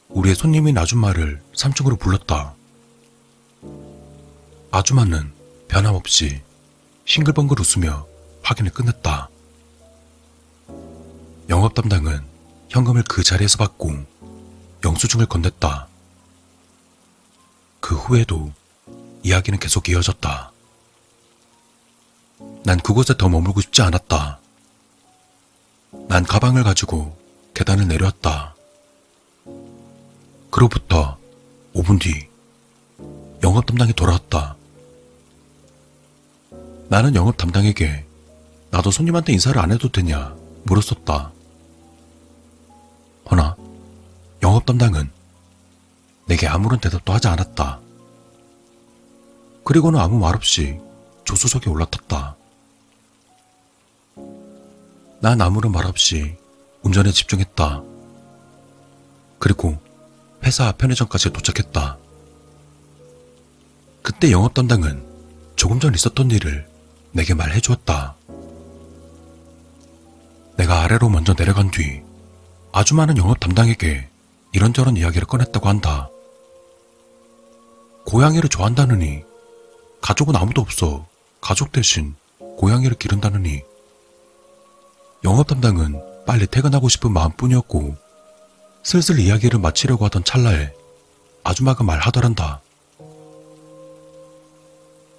[0.09, 2.55] 우리의 손님인 아줌마를 3층으로 불렀다.
[4.71, 5.33] 아줌마는
[5.69, 6.41] 변함없이
[7.05, 8.07] 싱글벙글 웃으며
[8.43, 9.29] 확인을 끝냈다.
[11.49, 12.23] 영업 담당은
[12.69, 13.93] 현금을 그 자리에서 받고
[14.85, 15.87] 영수증을 건넸다.
[17.81, 18.53] 그 후에도
[19.23, 20.53] 이야기는 계속 이어졌다.
[22.65, 24.41] 난 그곳에 더 머물고 싶지 않았다.
[26.09, 27.19] 난 가방을 가지고
[27.55, 28.55] 계단을 내려왔다.
[30.59, 31.17] 그로부터
[31.73, 32.29] 5분 뒤
[33.45, 34.57] 영업 담당이 돌아왔다.
[36.89, 38.05] 나는 영업 담당에게
[38.73, 40.35] 나도 손님한테 인사를 안 해도 되냐
[40.65, 41.31] 물었었다.
[43.31, 43.55] 허나
[44.43, 45.09] 영업 담당은
[46.27, 47.79] 내게 아무런 대답도 하지 않았다.
[49.63, 50.81] 그리고는 아무 말 없이
[51.23, 52.37] 조수석에 올라탔다.
[55.21, 56.37] 난 아무런 말 없이
[56.83, 57.81] 운전에 집중했다.
[59.39, 59.87] 그리고
[60.45, 61.99] 회사 편의점까지 도착했다.
[64.03, 65.05] 그때 영업 담당은
[65.57, 66.67] 조금 전 있었던 일을
[67.13, 68.15] 내게 말해 주었다.
[70.57, 72.03] 내가 아래로 먼저 내려간 뒤
[72.73, 74.09] 아주 많은 영업 담당에게
[74.53, 76.09] 이런저런 이야기를 꺼냈다고 한다.
[78.07, 79.23] 고양이를 좋아한다느니
[80.01, 81.07] 가족은 아무도 없어
[81.41, 83.63] 가족 대신 고양이를 기른다느니
[85.25, 87.97] 영업 담당은 빨리 퇴근하고 싶은 마음뿐이었고
[88.89, 90.73] 슬슬 이야기를 마치려고 하던 찰나에
[91.45, 92.63] 아줌마가 말하더란다.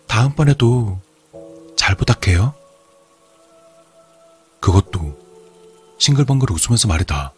[0.07, 0.99] 다음번에도
[1.77, 2.55] 잘 부탁해요.
[4.59, 5.15] 그것도
[5.99, 7.31] 싱글벙글 웃으면서 말이다.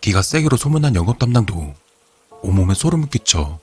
[0.00, 1.74] 기가 세기로 소문난 영업 담당도
[2.40, 3.58] 온몸에 소름을 끼쳐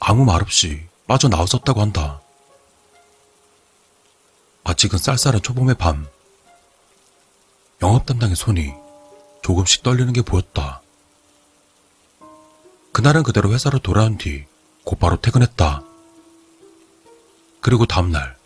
[0.00, 2.20] 아무 말 없이 빠져나왔었다고 한다.
[4.64, 6.08] 아직은 쌀쌀한 초봄의 밤.
[7.82, 8.85] 영업 담당의 손이
[9.46, 10.82] 조금씩 떨리는 게 보였다.
[12.90, 14.44] 그날은 그대로 회사로 돌아온 뒤
[14.82, 15.84] 곧바로 퇴근했다.
[17.60, 18.36] 그리고 다음날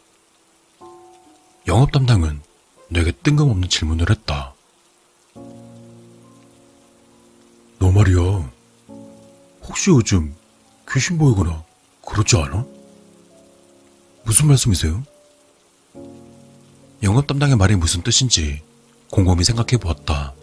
[1.68, 2.42] 영업 담당은
[2.88, 4.52] 내게 뜬금없는 질문을 했다.
[7.78, 8.52] 너 말이야.
[9.62, 10.36] 혹시 요즘
[10.90, 11.64] 귀신 보이거나
[12.04, 12.66] 그렇지 않아?
[14.24, 15.02] 무슨 말씀이세요?
[17.02, 18.62] 영업 담당의 말이 무슨 뜻인지
[19.10, 20.34] 곰곰이 생각해 보았다.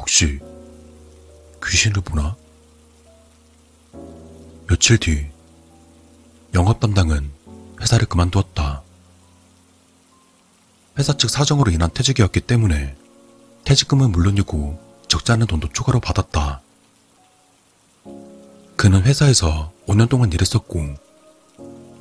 [0.00, 0.40] 혹시
[1.64, 2.34] 귀신을 보나?
[4.66, 5.26] 며칠 뒤
[6.54, 7.30] 영업 담당은
[7.80, 8.82] 회사를 그만두었다.
[10.98, 12.96] 회사 측 사정으로 인한 퇴직이었기 때문에
[13.64, 16.62] 퇴직금은 물론이고 적지 않은 돈도 추가로 받았다.
[18.76, 20.94] 그는 회사에서 5년 동안 일했었고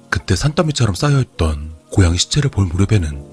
[0.10, 3.26] 그때 산더미처럼 쌓여있던 고양이 시체를 볼 무렵에는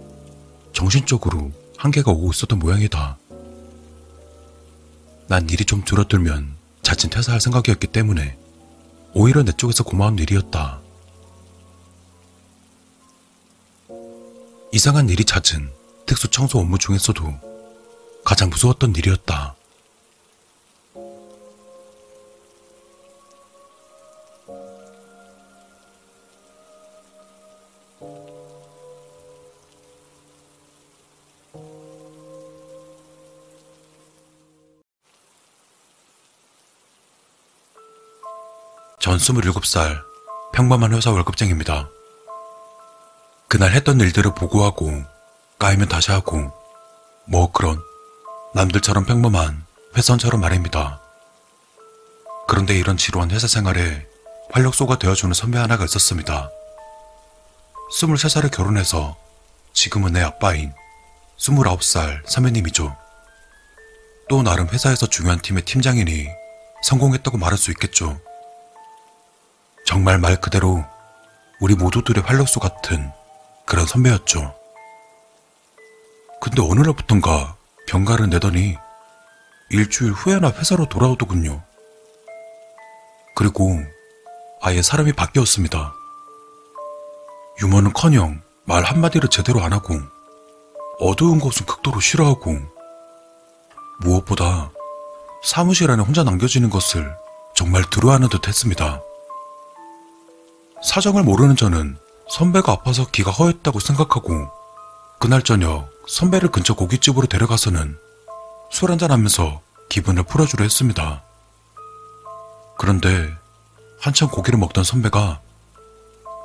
[0.72, 3.18] 정신적으로 한계가 오고 있었던 모양이다.
[5.28, 8.38] 난 일이 좀 줄어들면 자진 퇴사할 생각이었기 때문에
[9.12, 10.80] 오히려 내 쪽에서 고마운 일이었다.
[14.72, 15.70] 이상한 일이 잦은
[16.06, 17.24] 특수 청소 업무 중에서도
[18.24, 19.55] 가장 무서웠던 일이었다.
[39.18, 40.02] 전 27살
[40.52, 41.88] 평범한 회사 월급쟁입니다.
[43.48, 45.04] 그날 했던 일들을 보고하고
[45.58, 46.52] 까이면 다시 하고
[47.26, 47.80] 뭐 그런
[48.54, 49.64] 남들처럼 평범한
[49.96, 51.00] 회선처럼 말입니다.
[52.46, 54.06] 그런데 이런 지루한 회사 생활에
[54.50, 56.50] 활력소가 되어주는 선배 하나가 있었습니다.
[57.92, 59.16] 23살에 결혼해서
[59.72, 60.74] 지금은 내 아빠인
[61.38, 62.94] 29살 선배님이죠.
[64.28, 66.28] 또 나름 회사에서 중요한 팀의 팀장이니
[66.82, 68.20] 성공했다고 말할 수 있겠죠.
[69.86, 70.84] 정말 말 그대로
[71.60, 73.10] 우리 모두들의 활력소 같은
[73.64, 74.54] 그런 선배였죠.
[76.40, 77.56] 근데 어느 날부턴가
[77.86, 78.76] 병가를 내더니
[79.70, 81.62] 일주일 후에나 회사로 돌아오더군요.
[83.34, 83.78] 그리고
[84.60, 85.94] 아예 사람이 바뀌었습니다.
[87.62, 89.94] 유머는 커녕 말 한마디를 제대로 안 하고
[90.98, 92.58] 어두운 곳은 극도로 싫어하고
[94.00, 94.72] 무엇보다
[95.44, 97.14] 사무실 안에 혼자 남겨지는 것을
[97.54, 99.00] 정말 두려워하는 듯 했습니다.
[100.86, 101.98] 사정을 모르는 저는
[102.30, 104.48] 선배가 아파서 기가 허했다고 생각하고
[105.18, 107.98] 그날 저녁 선배를 근처 고깃집으로 데려가서는
[108.70, 111.24] 술 한잔 하면서 기분을 풀어주려 했습니다.
[112.78, 113.28] 그런데
[113.98, 115.40] 한참 고기를 먹던 선배가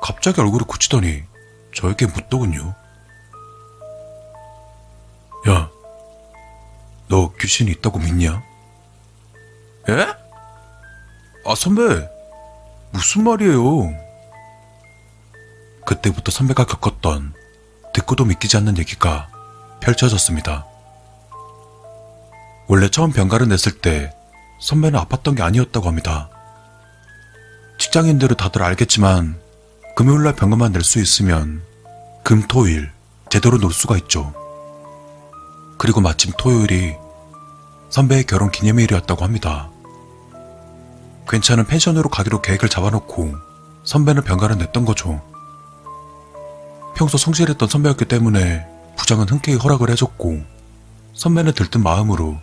[0.02, 1.22] 갑자기 얼굴을 굳히더니
[1.72, 2.74] 저에게 묻더군요.
[5.48, 5.70] 야,
[7.06, 8.42] 너 귀신이 있다고 믿냐?
[9.88, 10.06] 에?
[11.44, 11.82] 아, 선배,
[12.90, 14.01] 무슨 말이에요?
[15.84, 17.34] 그때부터 선배가 겪었던
[17.94, 19.28] 듣고도 믿기지 않는 얘기가
[19.80, 20.66] 펼쳐졌습니다.
[22.68, 24.14] 원래 처음 병가를 냈을 때
[24.60, 26.30] 선배는 아팠던 게 아니었다고 합니다.
[27.78, 29.40] 직장인들은 다들 알겠지만
[29.96, 31.62] 금요일날 병가만 낼 수 있으면
[32.24, 32.90] 금, 토, 일
[33.28, 34.32] 제대로 놀 수가 있죠.
[35.78, 36.94] 그리고 마침 토요일이
[37.90, 39.68] 선배의 결혼 기념일이었다고 합니다.
[41.28, 43.34] 괜찮은 펜션으로 가기로 계획을 잡아놓고
[43.84, 45.20] 선배는 병가를 냈던 거죠.
[46.94, 48.66] 평소 성실했던 선배였기 때문에
[48.96, 50.44] 부장은 흔쾌히 허락을 해줬고
[51.14, 52.38] 선배는 들뜬 마음으로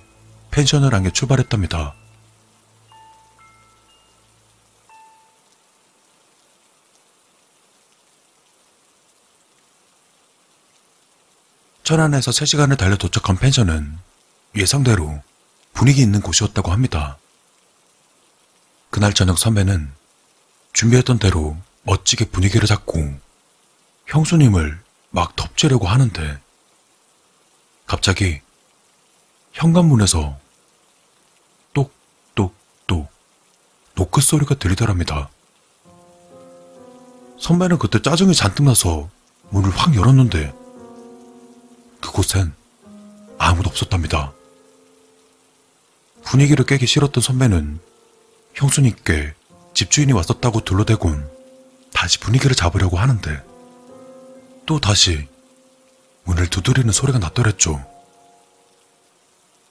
[0.52, 1.94] 펜션을 향해 출발했답니다.
[11.84, 13.98] 천안에서 3시간을 달려 도착한 펜션은
[14.56, 15.24] 예상대로
[15.74, 17.18] 분위기 있는 곳이었다고 합니다.
[18.92, 19.92] 그날 저녁 선배는
[20.74, 23.29] 준비했던 대로 멋지게 분위기를 잡고
[24.10, 24.80] 형수님을
[25.12, 26.40] 막 덮치려고 하는데
[27.86, 28.42] 갑자기
[29.54, 30.38] 현관문에서
[31.74, 33.12] 똑똑똑
[33.96, 35.30] 노크 소리가 들리더랍니다.
[37.40, 39.10] 선배는 그때 짜증이 잔뜩 나서
[39.50, 40.54] 문을 확 열었는데
[42.02, 42.54] 그곳엔
[43.38, 44.34] 아무도 없었답니다.
[46.24, 47.80] 분위기를 깨기 싫었던 선배는
[48.56, 49.34] 형수님께
[49.74, 51.30] 집주인이 왔었다고 둘러대곤
[51.94, 53.49] 다시 분위기를 잡으려고 하는데
[54.70, 55.28] 또 다시
[56.26, 57.84] 문을 두드리는 소리가 났더랬죠.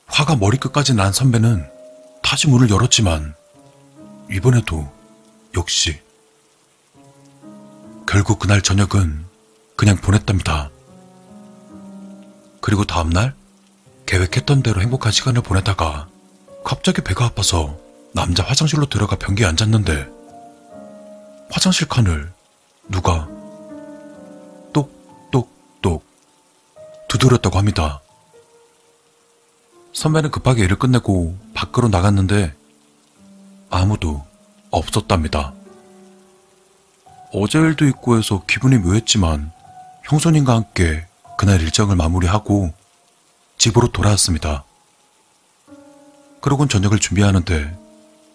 [0.09, 1.65] 화가 머리끝까지 난 선배는
[2.21, 3.33] 다시 문을 열었지만
[4.29, 4.93] 이번에도
[5.57, 6.01] 역시
[8.09, 9.25] 결국 그날 저녁은
[9.77, 10.71] 그냥 보냈답니다.
[12.61, 13.37] 그리고 다음날
[14.05, 16.09] 계획했던 대로 행복한 시간을 보내다가
[16.65, 17.79] 갑자기 배가 아파서
[18.13, 20.09] 남자 화장실로 들어가 변기에 앉았는데
[21.53, 22.33] 화장실 칸을
[22.89, 23.38] 누가
[27.09, 28.01] 두드렸다고 합니다.
[29.93, 32.55] 선배는 급하게 일을 끝내고 밖으로 나갔는데
[33.71, 34.25] 아무도
[34.71, 35.53] 없었답니다.
[37.33, 39.51] 어제 일도 있고 해서 기분이 묘했지만
[40.05, 41.07] 형수님과 함께
[41.37, 42.73] 그날 일정을 마무리하고
[43.59, 44.65] 집으로 돌아왔습니다.
[46.41, 47.77] 그러곤 저녁을 준비하는데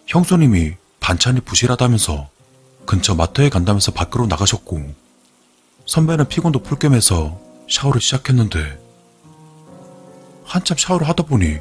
[0.06, 2.28] 형수님이 반찬이 부실하다면서
[2.86, 4.94] 근처 마트에 간다면서 밖으로 나가셨고
[5.86, 8.80] 선배는 피곤도 풀 겸해서 샤워를 시작했는데
[10.44, 11.58] 한참 샤워를 하다 보니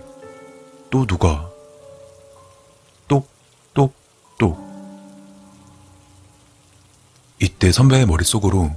[0.89, 1.49] 또 누가?
[3.07, 4.73] 똑똑똑.
[7.41, 8.71] 이때 선배의 머릿속으로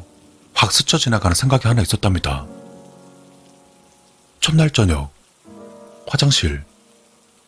[0.54, 2.46] 확 스쳐 지나가는 생각이 하나 있었답니다.
[4.40, 5.10] 첫날 저녁
[6.06, 6.64] 화장실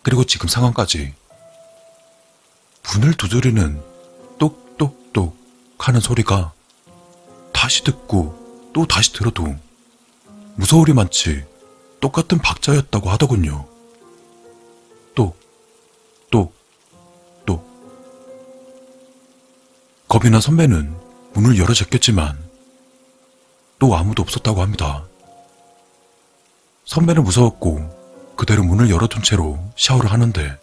[0.03, 1.15] 그리고 지금 상황까지.
[2.93, 3.83] 문을 두드리는
[4.39, 5.37] 똑똑똑
[5.79, 6.53] 하는 소리가
[7.53, 9.55] 다시 듣고 또 다시 들어도
[10.59, 11.45] 무서우리만치
[12.01, 13.65] 똑같은 박자였다고 하더군요.
[15.15, 15.39] 똑,
[16.31, 16.53] 똑,
[17.47, 17.65] 똑.
[20.09, 20.95] 겁이 난 선배는
[21.35, 22.37] 문을 열어 제꼈지만
[23.79, 25.05] 또 아무도 없었다고 합니다.
[26.87, 30.59] 선배는 무서웠고 그대로 문을 열어둔 채로 샤워를 하는데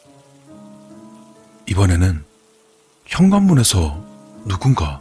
[1.68, 2.26] 이번에는
[3.06, 4.04] 현관문에서
[4.46, 5.00] 누군가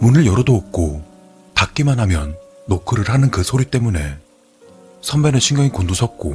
[0.00, 1.04] 문을 열어도 없고
[1.54, 2.36] 닫기만 하면
[2.66, 4.18] 노크를 하는 그 소리 때문에
[5.02, 6.34] 선배는 신경이 곤두섰고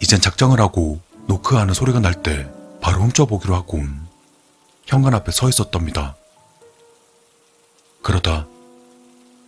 [0.00, 2.48] 이젠 작정을 하고 노크하는 소리가 날 때
[2.80, 3.80] 바로 훔쳐보기로 하고
[4.86, 6.16] 현관 앞에 서 있었답니다.
[8.02, 8.46] 그러다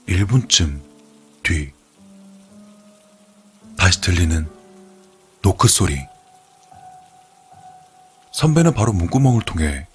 [0.09, 0.81] 1분쯤
[1.43, 1.73] 뒤
[3.77, 4.49] 다시 들리는
[5.43, 5.99] 노크 소리.
[8.33, 9.87] 선배는 바로 문구멍을 통해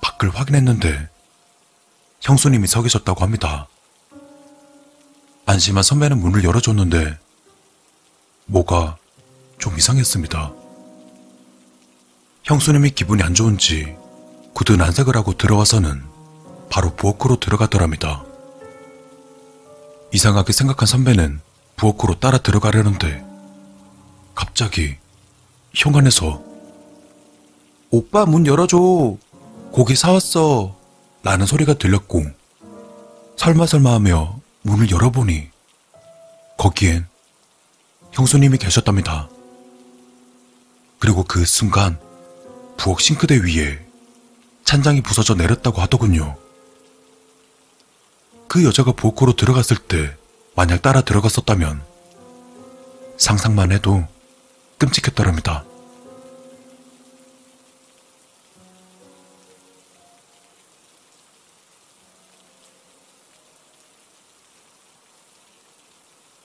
[0.00, 1.08] 밖을 확인했는데
[2.20, 3.68] 형수님이 서 계셨다고 합니다.
[5.46, 7.18] 안심한 선배는 문을 열어줬는데
[8.46, 8.96] 뭐가
[9.58, 10.52] 좀 이상했습니다.
[12.44, 13.96] 형수님이 기분이 안 좋은지
[14.54, 16.02] 굳은 안색을 하고 들어와서는
[16.70, 18.24] 바로 부엌으로 들어가더랍니다.
[20.12, 21.40] 이상하게 생각한 선배는
[21.76, 23.24] 부엌으로 따라 들어가려는데
[24.34, 24.96] 갑자기
[25.74, 26.42] 현관에서
[27.90, 29.16] 오빠 문 열어줘
[29.70, 30.77] 고기 사왔어
[31.28, 32.24] 라는 소리가 들렸고
[33.36, 35.50] 설마설마 하며 문을 열어보니
[36.56, 37.06] 거기엔
[38.12, 39.28] 형수님이 계셨답니다.
[40.98, 41.98] 그리고 그 순간
[42.78, 43.78] 부엌 싱크대 위에
[44.64, 46.34] 찬장이 부서져 내렸다고 하더군요.
[48.48, 50.16] 그 여자가 부엌으로 들어갔을 때
[50.56, 51.82] 만약 따라 들어갔었다면
[53.18, 54.02] 상상만 해도
[54.78, 55.67] 끔찍했더랍니다.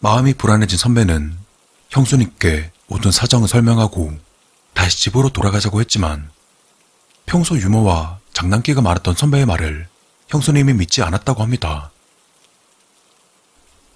[0.03, 1.37] 마음이 불안해진 선배는
[1.87, 4.13] 형수님께 모든 사정을 설명하고
[4.73, 6.29] 다시 집으로 돌아가자고 했지만
[7.25, 9.87] 평소 유머와 장난기가 많았던 선배의 말을
[10.27, 11.89] 형수님이 믿지 않았다고 합니다.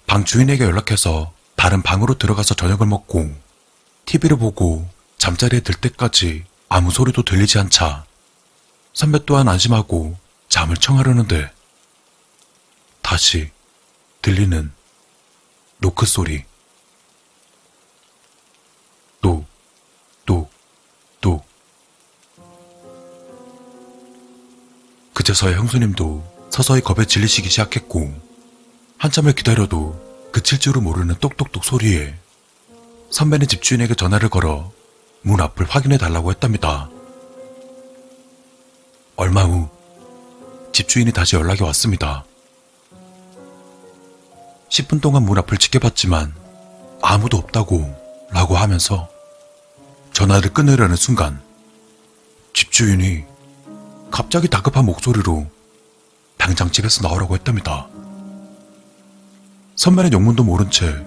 [0.06, 3.30] 방 주인에게 연락해서 다른 방으로 들어가서 저녁을 먹고
[4.06, 4.88] TV를 보고
[5.18, 8.06] 잠자리에 들 때까지 아무 소리도 들리지 않자
[8.94, 10.16] 선배 또한 안심하고
[10.48, 11.52] 잠을 청하려는데
[13.02, 13.50] 다시
[14.22, 14.72] 들리는
[15.78, 16.44] 노크 소리.
[19.20, 19.44] 또,
[20.26, 20.48] 또,
[21.20, 21.42] 또.
[25.14, 28.12] 그제서야 형수님도 서서히 겁에 질리시기 시작했고,
[28.98, 32.14] 한참을 기다려도 그칠 줄을 모르는 똑똑똑 소리에
[33.10, 34.72] 선배는 집주인에게 전화를 걸어
[35.22, 36.90] 문 앞을 확인해 달라고 했답니다.
[39.16, 39.68] 얼마 후
[40.72, 42.24] 집주인이 다시 연락이 왔습니다.
[44.68, 46.34] 10분 동안 문 앞을 지켜봤지만
[47.02, 49.08] 아무도 없다고 라고 하면서
[50.12, 51.40] 전화를 끊으려는 순간
[52.52, 53.24] 집주인이
[54.10, 55.46] 갑자기 다급한 목소리로
[56.36, 57.88] 당장 집에서 나오라고 했답니다.
[59.76, 61.04] 선배는 영문도 모른 채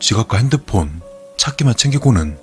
[0.00, 1.02] 지갑과 핸드폰,
[1.36, 2.38] 찾기만 챙기고는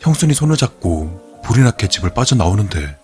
[0.00, 2.98] 형순이 손을 잡고 불이 나게 집을 빠져나오는데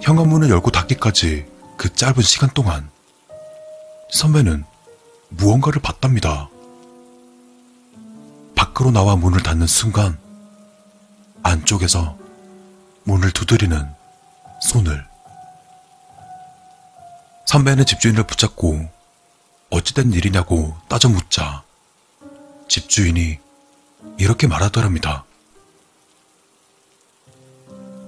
[0.00, 1.46] 현관문을 열고 닫기까지
[1.76, 2.88] 그 짧은 시간 동안
[4.10, 4.64] 선배는
[5.28, 6.48] 무언가를 봤답니다.
[8.54, 10.18] 밖으로 나와 문을 닫는 순간
[11.42, 12.16] 안쪽에서
[13.04, 13.88] 문을 두드리는
[14.62, 15.06] 손을
[17.46, 18.88] 선배는 집주인을 붙잡고
[19.70, 21.62] 어찌된 일이냐고 따져 묻자
[22.68, 23.38] 집주인이
[24.18, 25.24] 이렇게 말하더랍니다.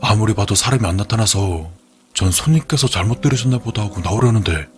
[0.03, 1.71] 아무리 봐도 사람이 안 나타나서
[2.14, 4.68] 전 손님께서 잘못 들으셨나 보다 하고 나오려는데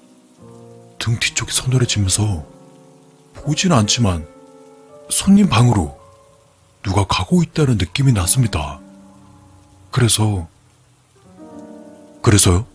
[1.02, 2.46] 등 뒤쪽이 서늘해지면서
[3.34, 4.24] 보지는 않지만
[5.10, 6.00] 손님 방으로
[6.84, 8.78] 누가 가고 있다는 느낌이 났습니다.
[9.90, 10.46] 그래서
[12.22, 12.66] 그래서요?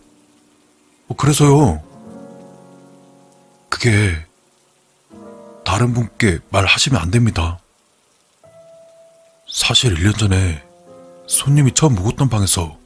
[1.08, 1.82] 어, 그래서요.
[3.70, 4.14] 그게
[5.64, 7.58] 다른 분께 말하시면 안 됩니다.
[9.50, 10.62] 사실 1년 전에
[11.26, 12.76] 손님이 처음 묵었던 방에서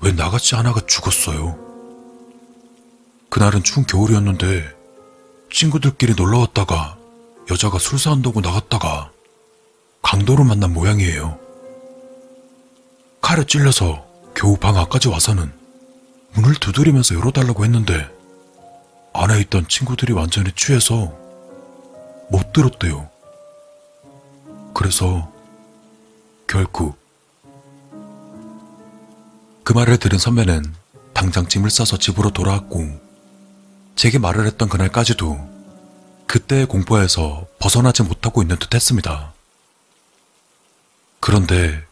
[0.00, 1.69] 왜 나같이 하나가 죽었어요.
[3.30, 4.76] 그날은 추운 겨울이었는데
[5.52, 6.98] 친구들끼리 놀러 왔다가
[7.50, 9.12] 여자가 술 사한다고 나갔다가
[10.02, 11.38] 강도를 만난 모양이에요.
[13.20, 14.04] 칼에 찔려서
[14.34, 15.52] 겨우 방 앞까지 와서는
[16.32, 18.08] 문을 두드리면서 열어달라고 했는데
[19.12, 21.12] 안에 있던 친구들이 완전히 취해서
[22.30, 23.08] 못 들었대요.
[24.74, 25.30] 그래서
[26.48, 26.98] 결국
[29.62, 30.74] 그 말을 들은 선배는
[31.12, 33.09] 당장 짐을 싸서 집으로 돌아왔고
[33.96, 35.48] 제게 말을 했던 그날까지도
[36.26, 39.32] 그때의 공포에서 벗어나지 못하고 있는 듯 했습니다.
[41.18, 41.84] 그런데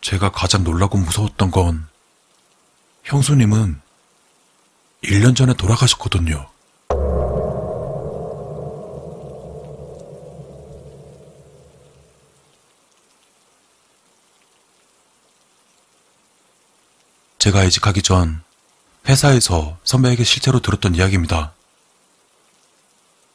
[0.00, 1.86] 제가 가장 놀라고 무서웠던 건
[3.04, 3.80] 형수님은
[5.04, 6.48] 1년 전에 돌아가셨거든요.
[17.38, 18.42] 제가 이직하기 전
[19.08, 21.52] 회사에서 선배에게 실제로 들었던 이야기입니다.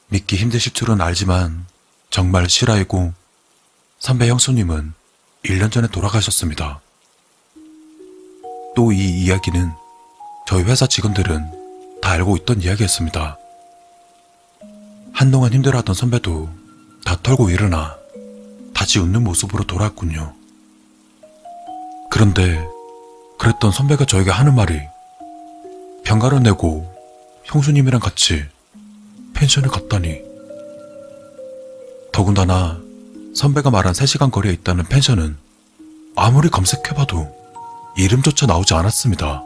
[0.09, 1.65] 믿기 힘드실 줄은 알지만
[2.09, 3.13] 정말 실화이고
[3.99, 4.93] 선배 형수님은
[5.45, 6.81] 1년 전에 돌아가셨습니다.
[8.75, 9.71] 또 이 이야기는
[10.47, 13.37] 저희 회사 직원들은 다 알고 있던 이야기였습니다.
[15.13, 16.49] 한동안 힘들어하던 선배도
[17.05, 17.95] 다 털고 일어나
[18.73, 20.33] 다시 웃는 모습으로 돌아왔군요.
[22.09, 22.65] 그런데
[23.39, 24.79] 그랬던 선배가 저에게 하는 말이
[26.05, 26.91] 병가를 내고
[27.45, 28.43] 형수님이랑 같이
[29.33, 30.21] 펜션에 갔다니.
[32.11, 32.79] 더군다나
[33.35, 35.37] 선배가 말한 3시간 거리에 있다는 펜션은
[36.15, 37.33] 아무리 검색해봐도
[37.97, 39.43] 이름조차 나오지 않았습니다.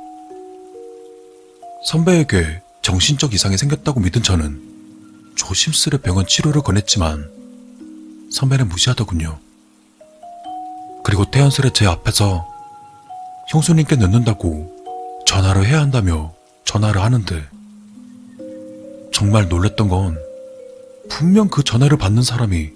[1.86, 7.32] 선배에게 정신적 이상이 생겼다고 믿은 저는 조심스레 병원 치료를 권했지만
[8.32, 9.40] 선배는 무시하더군요.
[11.04, 12.48] 그리고 태연스레 제 앞에서
[13.50, 14.74] 형수님께 늦는다고
[15.26, 16.35] 전화를 해야 한다며
[16.66, 17.48] 전화를 하는데
[19.14, 20.18] 정말 놀랬던 건
[21.10, 22.72] 분명 그 전화를 받는 사람이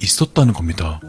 [0.00, 1.00] 있었다는 겁니다.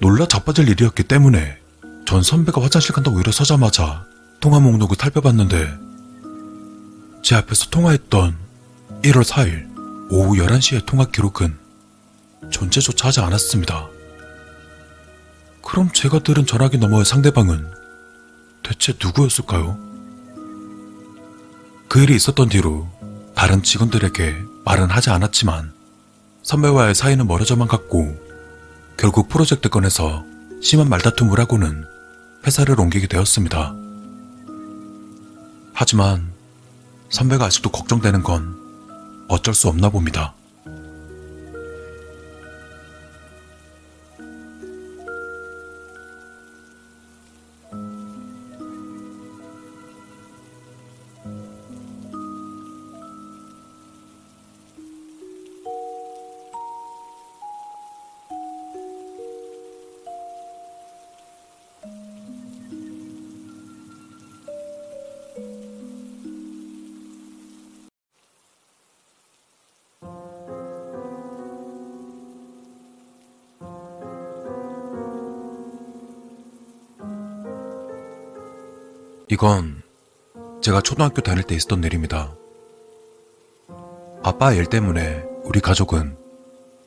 [0.00, 1.58] 놀라 자빠질 일이었기 때문에
[2.06, 4.06] 전 선배가 화장실 간다고 일어서자마자
[4.40, 5.68] 통화 목록을 살펴봤는데
[7.22, 8.36] 제 앞에서 통화했던
[9.02, 9.68] 1월 4일
[10.10, 11.58] 오후 11시의 통화 기록은
[12.50, 13.88] 존재조차 하지 않았습니다.
[15.62, 17.70] 그럼 제가 들은 전화기 너머의 상대방은
[18.62, 19.87] 대체 누구였을까요?
[21.88, 22.86] 그 일이 있었던 뒤로
[23.34, 25.72] 다른 직원들에게 말은 하지 않았지만
[26.42, 28.14] 선배와의 사이는 멀어져만 갔고
[28.98, 30.24] 결국 프로젝트 건에서
[30.62, 31.84] 심한 말다툼을 하고는
[32.46, 33.74] 회사를 옮기게 되었습니다.
[35.72, 36.30] 하지만
[37.08, 38.56] 선배가 아직도 걱정되는 건
[39.28, 40.34] 어쩔 수 없나 봅니다.
[79.38, 79.82] 이건
[80.60, 82.34] 제가 초등학교 다닐 때 있었던 일입니다.
[84.24, 86.16] 아빠 일 때문에 우리 가족은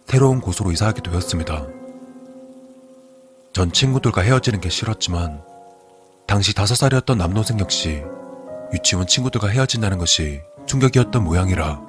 [0.06, 1.65] 새로운 곳으로 이사하게 되었습니다.
[3.53, 5.41] 전 친구들과 헤어지는 게 싫었지만
[6.28, 8.03] 당시 다섯 살이었던 남동생 역시
[8.73, 11.82] 유치원 친구들과 헤어진다는 것이 충격이었던 모양이라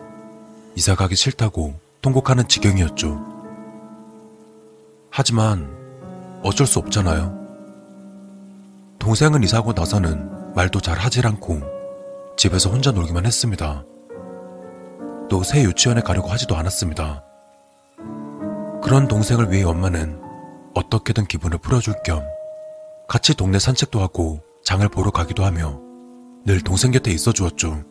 [0.77, 3.21] 이사 가기 싫다고 통곡하는 지경이었죠.
[5.11, 5.77] 하지만
[6.45, 7.37] 어쩔 수 없잖아요.
[9.01, 11.61] 동생은 이사하고 나서는 말도 잘 하질 않고
[12.37, 13.85] 집에서 혼자 놀기만 했습니다.
[15.31, 17.25] 또 새 유치원에 가려고 하지도 않았습니다.
[18.83, 20.21] 그런 동생을 위해 엄마는
[20.75, 22.23] 어떻게든 기분을 풀어줄 겸
[23.09, 25.81] 같이 동네 산책도 하고 장을 보러 가기도 하며
[26.45, 27.83] 늘 동생 곁에 있어 주었죠.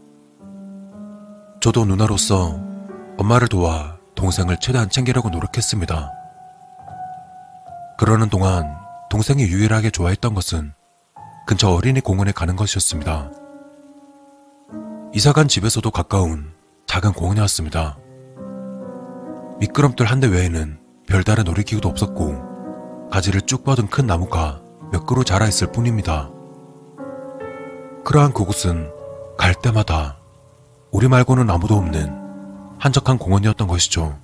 [1.62, 2.60] 저도 누나로서
[3.18, 6.12] 엄마를 도와 동생을 최대한 챙기려고 노력했습니다.
[7.98, 8.76] 그러는 동안
[9.10, 10.74] 동생이 유일하게 좋아했던 것은
[11.45, 13.31] 근처 어린이 공원에 가는 것이었습니다.
[15.13, 16.51] 이사간 집에서도 가까운
[16.88, 17.97] 작은 공원이었습니다.
[19.59, 24.61] 미끄럼틀 한 대 외에는 별다른 놀이기구도 없었고 가지를 쭉 뻗은 큰 나무가
[24.91, 26.30] 몇 그루 자라 있을 뿐입니다.
[28.05, 28.89] 그러한 그곳은
[29.38, 30.18] 갈 때마다
[30.91, 32.19] 우리 말고는 아무도 없는
[32.80, 34.18] 한적한 공원이었던 것이죠.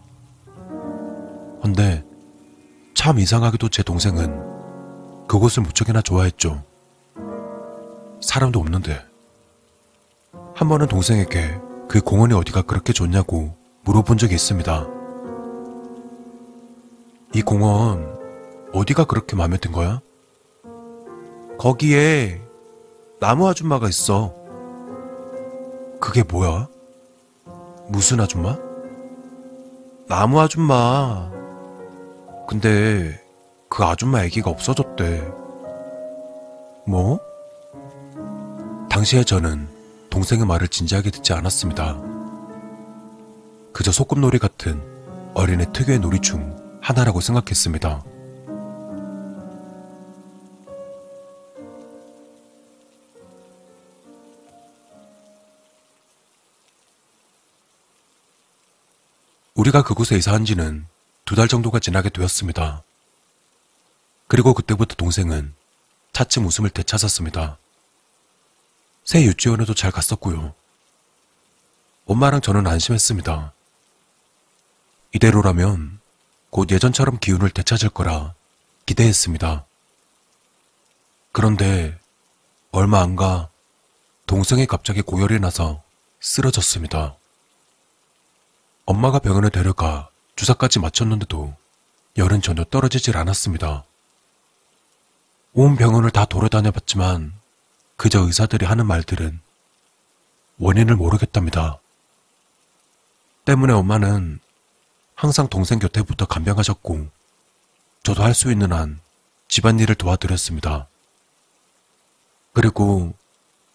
[1.64, 2.04] 헌데
[2.96, 6.64] 참 이상하게도 제 동생은 그곳을 무척이나 좋아했죠.
[8.22, 9.06] 사람도 없는데.
[10.56, 14.88] 한 번은 동생에게 그 공원이 어디가 그렇게 좋냐고 물어본 적이 있습니다.
[17.36, 18.18] 이 공원
[18.74, 20.02] 어디가 그렇게 마음에 든 거야?
[21.58, 22.42] 거기에
[23.20, 24.34] 나무 아줌마가 있어.
[26.00, 26.68] 그게 뭐야?
[27.88, 28.58] 무슨 아줌마?
[30.08, 31.32] 나무 아줌마.
[32.48, 33.22] 근데
[33.70, 35.32] 그 아줌마 아기가 없어졌대.
[36.86, 37.20] 뭐?
[38.98, 39.70] 당시에 저는
[40.10, 42.02] 동생의 말을 진지하게 듣지 않았습니다.
[43.72, 44.82] 그저 소꿉놀이 같은
[45.36, 48.04] 어린애 특유의 놀이 중 하나라고 생각했습니다.
[59.54, 60.88] 우리가 그곳에 이사한 지는
[61.24, 62.82] 두 달 정도가 지나게 되었습니다.
[64.28, 65.54] 그리고 그때부터 동생은
[66.14, 67.60] 차츰 웃음을 되찾았습니다.
[69.08, 70.54] 새 유치원에도 잘 갔었고요.
[72.08, 73.54] 엄마랑 저는 안심했습니다.
[75.16, 76.02] 이대로라면
[76.50, 78.34] 곧 예전처럼 기운을 되찾을 거라
[78.86, 79.66] 기대했습니다.
[81.32, 81.98] 그런데
[82.72, 83.48] 얼마 안 가
[84.26, 85.82] 동생이 갑자기 고열이 나서
[86.20, 87.16] 쓰러졌습니다.
[88.86, 91.56] 엄마가 병원에 데려가 주사까지 맞췄는데도
[92.18, 93.86] 열은 전혀 떨어지질 않았습니다.
[95.54, 97.37] 온 병원을 다 돌아다녀 봤지만
[97.98, 99.40] 그저 의사들이 하는 말들은
[100.60, 101.80] 원인을 모르겠답니다.
[103.46, 104.40] 때문에 엄마는
[105.16, 107.08] 항상 동생 곁에 붙어 간병하셨고
[108.04, 109.00] 저도 할 수 있는 한
[109.48, 110.88] 집안일을 도와드렸습니다.
[112.54, 113.14] 그리고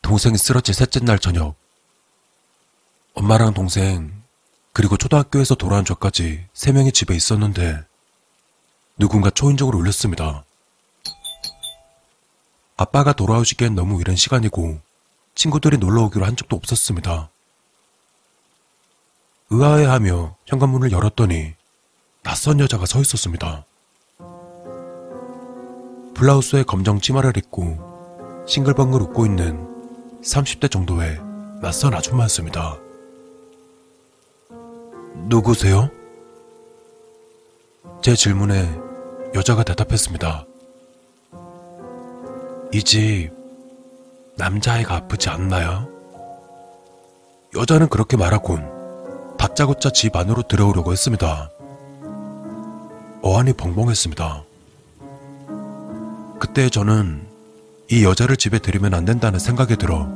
[0.03, 1.57] 동생이 쓰러진 셋째 날 저녁
[3.15, 4.23] 엄마랑 동생
[4.73, 7.85] 그리고 초등학교에서 돌아온 저까지 세 명이 집에 있었는데
[8.99, 10.45] 누군가 초인종을 울렸습니다.
[12.83, 14.81] 아빠가 돌아오시기엔 너무 이른 시간이고
[15.37, 17.31] 친구들이 놀러 오기로 한 적도 없었습니다.
[19.51, 21.55] 의아해하며 현관문을 열었더니
[22.25, 23.65] 낯선 여자가 서 있었습니다.
[26.15, 31.21] 블라우스에 검정 치마를 입고 싱글벙글 웃고 있는 30대 정도의
[31.61, 32.79] 낯선 아줌마였습니다.
[35.29, 35.89] 누구세요?
[38.03, 38.69] 제 질문에
[39.37, 40.47] 여자가 대답했습니다.
[42.73, 43.31] 이 집
[44.37, 45.87] 남자아이가 아프지 않나요?
[47.55, 51.51] 여자는 그렇게 말하곤 다짜고짜 집 안으로 들어오려고 했습니다.
[53.23, 54.43] 어안이 벙벙했습니다.
[56.41, 57.27] 그때 저는
[57.91, 60.09] 이 여자를 집에 들이면 안 된다는 생각이 들어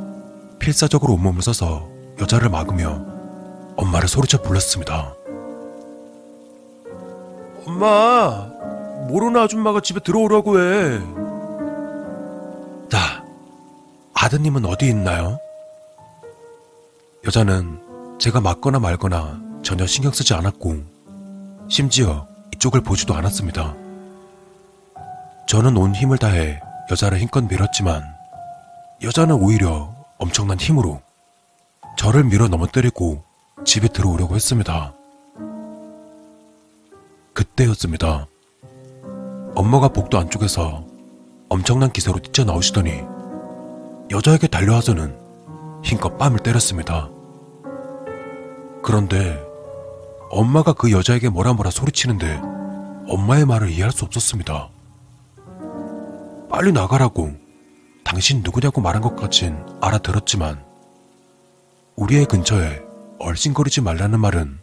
[0.59, 1.89] 필사적으로 온몸을 써서
[2.21, 3.05] 여자를 막으며
[3.77, 5.15] 엄마를 소리쳐 불렀습니다.
[7.67, 8.49] 엄마,
[9.09, 11.01] 모르는 아줌마가 집에 들어오라고 해.
[14.27, 15.39] 아드님은 어디 있나요?
[17.25, 20.83] 여자는 제가 맞거나 말거나 전혀 신경 쓰지 않았고,
[21.69, 23.77] 심지어 이쪽을 보지도 않았습니다.
[25.47, 28.03] 저는 온 힘을 다해 여자를 힘껏 밀었지만,
[29.01, 31.01] 여자는 오히려 엄청난 힘으로
[31.97, 33.23] 저를 밀어 넘어뜨리고
[33.65, 34.93] 집에 들어오려고 했습니다.
[37.33, 38.27] 그때였습니다.
[39.55, 40.85] 엄마가 복도 안쪽에서
[41.49, 43.16] 엄청난 기세로 뛰쳐나오시더니
[44.11, 45.17] 여자에게 달려와서는
[45.83, 47.09] 힘껏 뺨을 때렸습니다.
[48.83, 49.43] 그런데
[50.31, 52.41] 엄마가 그 여자에게 뭐라 뭐라 소리치는데
[53.09, 54.69] 엄마의 말을 이해할 수 없었습니다.
[56.49, 57.33] 빨리 나가라고
[58.05, 60.65] 당신 누구냐고 말한 것까진 알아들었지만
[61.97, 62.83] 우리의 근처에
[63.19, 64.59] 얼씬거리지 말라는 말은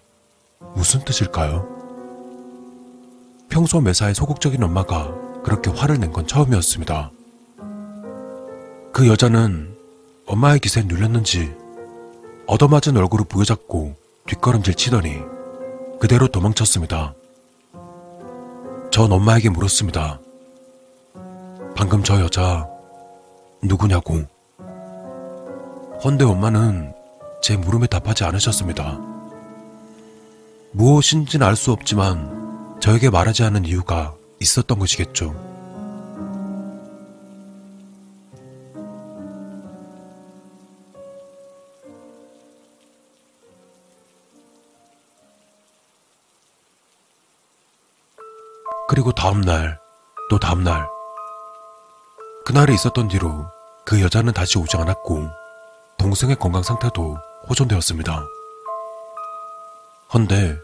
[0.75, 1.67] 무슨 뜻일까요?
[3.49, 5.13] 평소 매사에 소극적인 엄마가
[5.43, 7.11] 그렇게 화를 낸 건 처음이었습니다.
[8.93, 9.75] 그 여자는
[10.27, 11.51] 엄마의 기세에 눌렸는지
[12.45, 13.95] 얻어맞은 얼굴을 부여잡고
[14.27, 15.17] 뒷걸음질 치더니
[15.99, 17.15] 그대로 도망쳤습니다.
[18.91, 20.19] 전 엄마에게 물었습니다.
[21.75, 22.69] 방금 저 여자
[23.63, 24.21] 누구냐고.
[26.03, 26.93] 헌데 엄마는
[27.41, 28.99] 제 물음에 답하지 않으셨습니다.
[30.71, 35.52] 무엇인지는 알 수 없지만 저에게 말하지 않은 이유가 있었던 것이겠죠.
[48.93, 49.79] 그리고 다음날,
[50.29, 50.87] 또 다음날.
[52.45, 53.47] 그날이 있었던 뒤로
[53.83, 55.29] 그 여자는 다시 오지 않았고,
[55.97, 57.17] 동생의 건강 상태도
[57.49, 58.23] 호전되었습니다.
[60.13, 60.55] 헌데,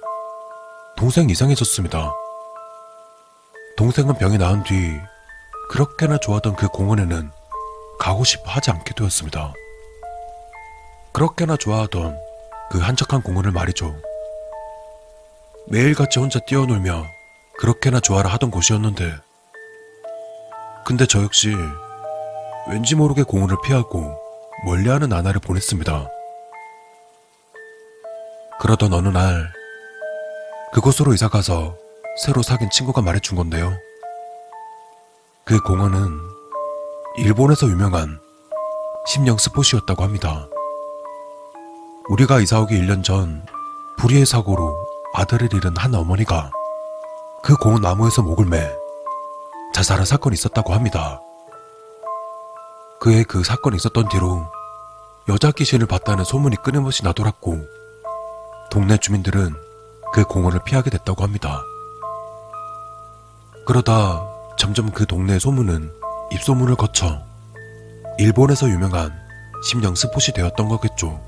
[0.96, 2.12] 동생 이상해졌습니다.
[3.76, 4.76] 동생은 병이 나은 뒤,
[5.72, 7.32] 그렇게나 좋아하던 그 공원에는
[7.98, 9.54] 가고 싶어 하지 않게 되었습니다.
[11.14, 12.16] 그렇게나 좋아하던
[12.70, 14.00] 그 한적한 공원을 말이죠.
[15.66, 17.18] 매일같이 혼자 뛰어놀며
[17.60, 19.18] 그렇게나 좋아라 하던 곳이었는데,
[20.86, 21.54] 근데 저 역시
[22.70, 24.18] 왠지 모르게 공원을 피하고
[24.66, 26.08] 멀리하는 나날을 보냈습니다.
[28.62, 29.52] 그러던 어느 날
[30.72, 31.76] 그곳으로 이사 가서
[32.24, 33.78] 새로 사귄 친구가 말해준 건데요.
[35.44, 36.18] 그 공원은
[37.18, 38.22] 일본에서 유명한
[39.06, 40.48] 심령 스포시였다고 합니다.
[42.08, 43.46] 우리가 이사 오기 1년 전
[43.98, 44.78] 불의의 사고로
[45.14, 46.52] 아들을 잃은 한 어머니가
[47.42, 48.70] 그 공원 나무에서 목을 매
[49.74, 51.22] 자살한 사건이 있었다고 합니다.
[53.00, 54.46] 그의 그 사건이 있었던 뒤로
[55.30, 57.66] 여자 귀신을 봤다는 소문이 끊임없이 나돌았고
[58.70, 59.54] 동네 주민들은
[60.14, 61.62] 그 공원을 피하게 됐다고 합니다.
[63.66, 64.22] 그러다
[64.58, 65.94] 점점 그 동네의 소문은
[66.32, 67.22] 입소문을 거쳐
[68.18, 69.14] 일본에서 유명한
[69.64, 71.22] 심령 스폿이 되었던 거겠죠.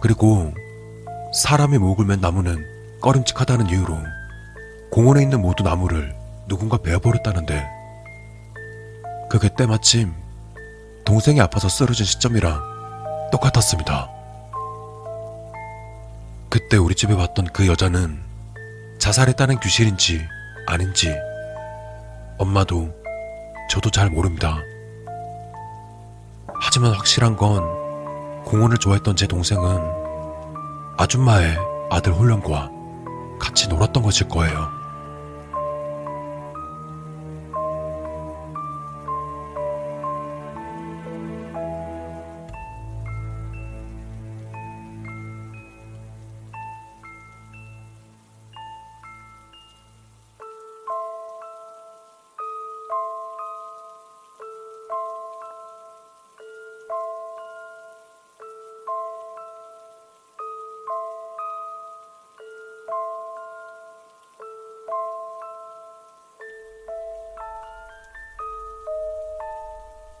[0.00, 0.52] 그리고
[1.34, 2.64] 사람의 목을 맨 나무는
[3.02, 3.98] 꺼림칙하다는 이유로
[4.90, 6.16] 공원에 있는 모든 나무를
[6.48, 7.64] 누군가 베어버렸다는데
[9.30, 10.12] 그게 때마침
[11.04, 12.60] 동생이 아파서 쓰러진 시점이랑
[13.30, 14.10] 똑같았습니다.
[16.48, 18.20] 그때 우리 집에 왔던 그 여자는
[18.98, 20.26] 자살했다는 귀신인지
[20.66, 21.14] 아닌지
[22.38, 22.92] 엄마도
[23.70, 24.58] 저도 잘 모릅니다.
[26.60, 27.62] 하지만 확실한 건
[28.44, 29.80] 공원을 좋아했던 제 동생은
[30.98, 31.56] 아줌마의
[31.90, 32.70] 아들 홀령과
[33.38, 34.79] 같이 놀았던 것일 거예요.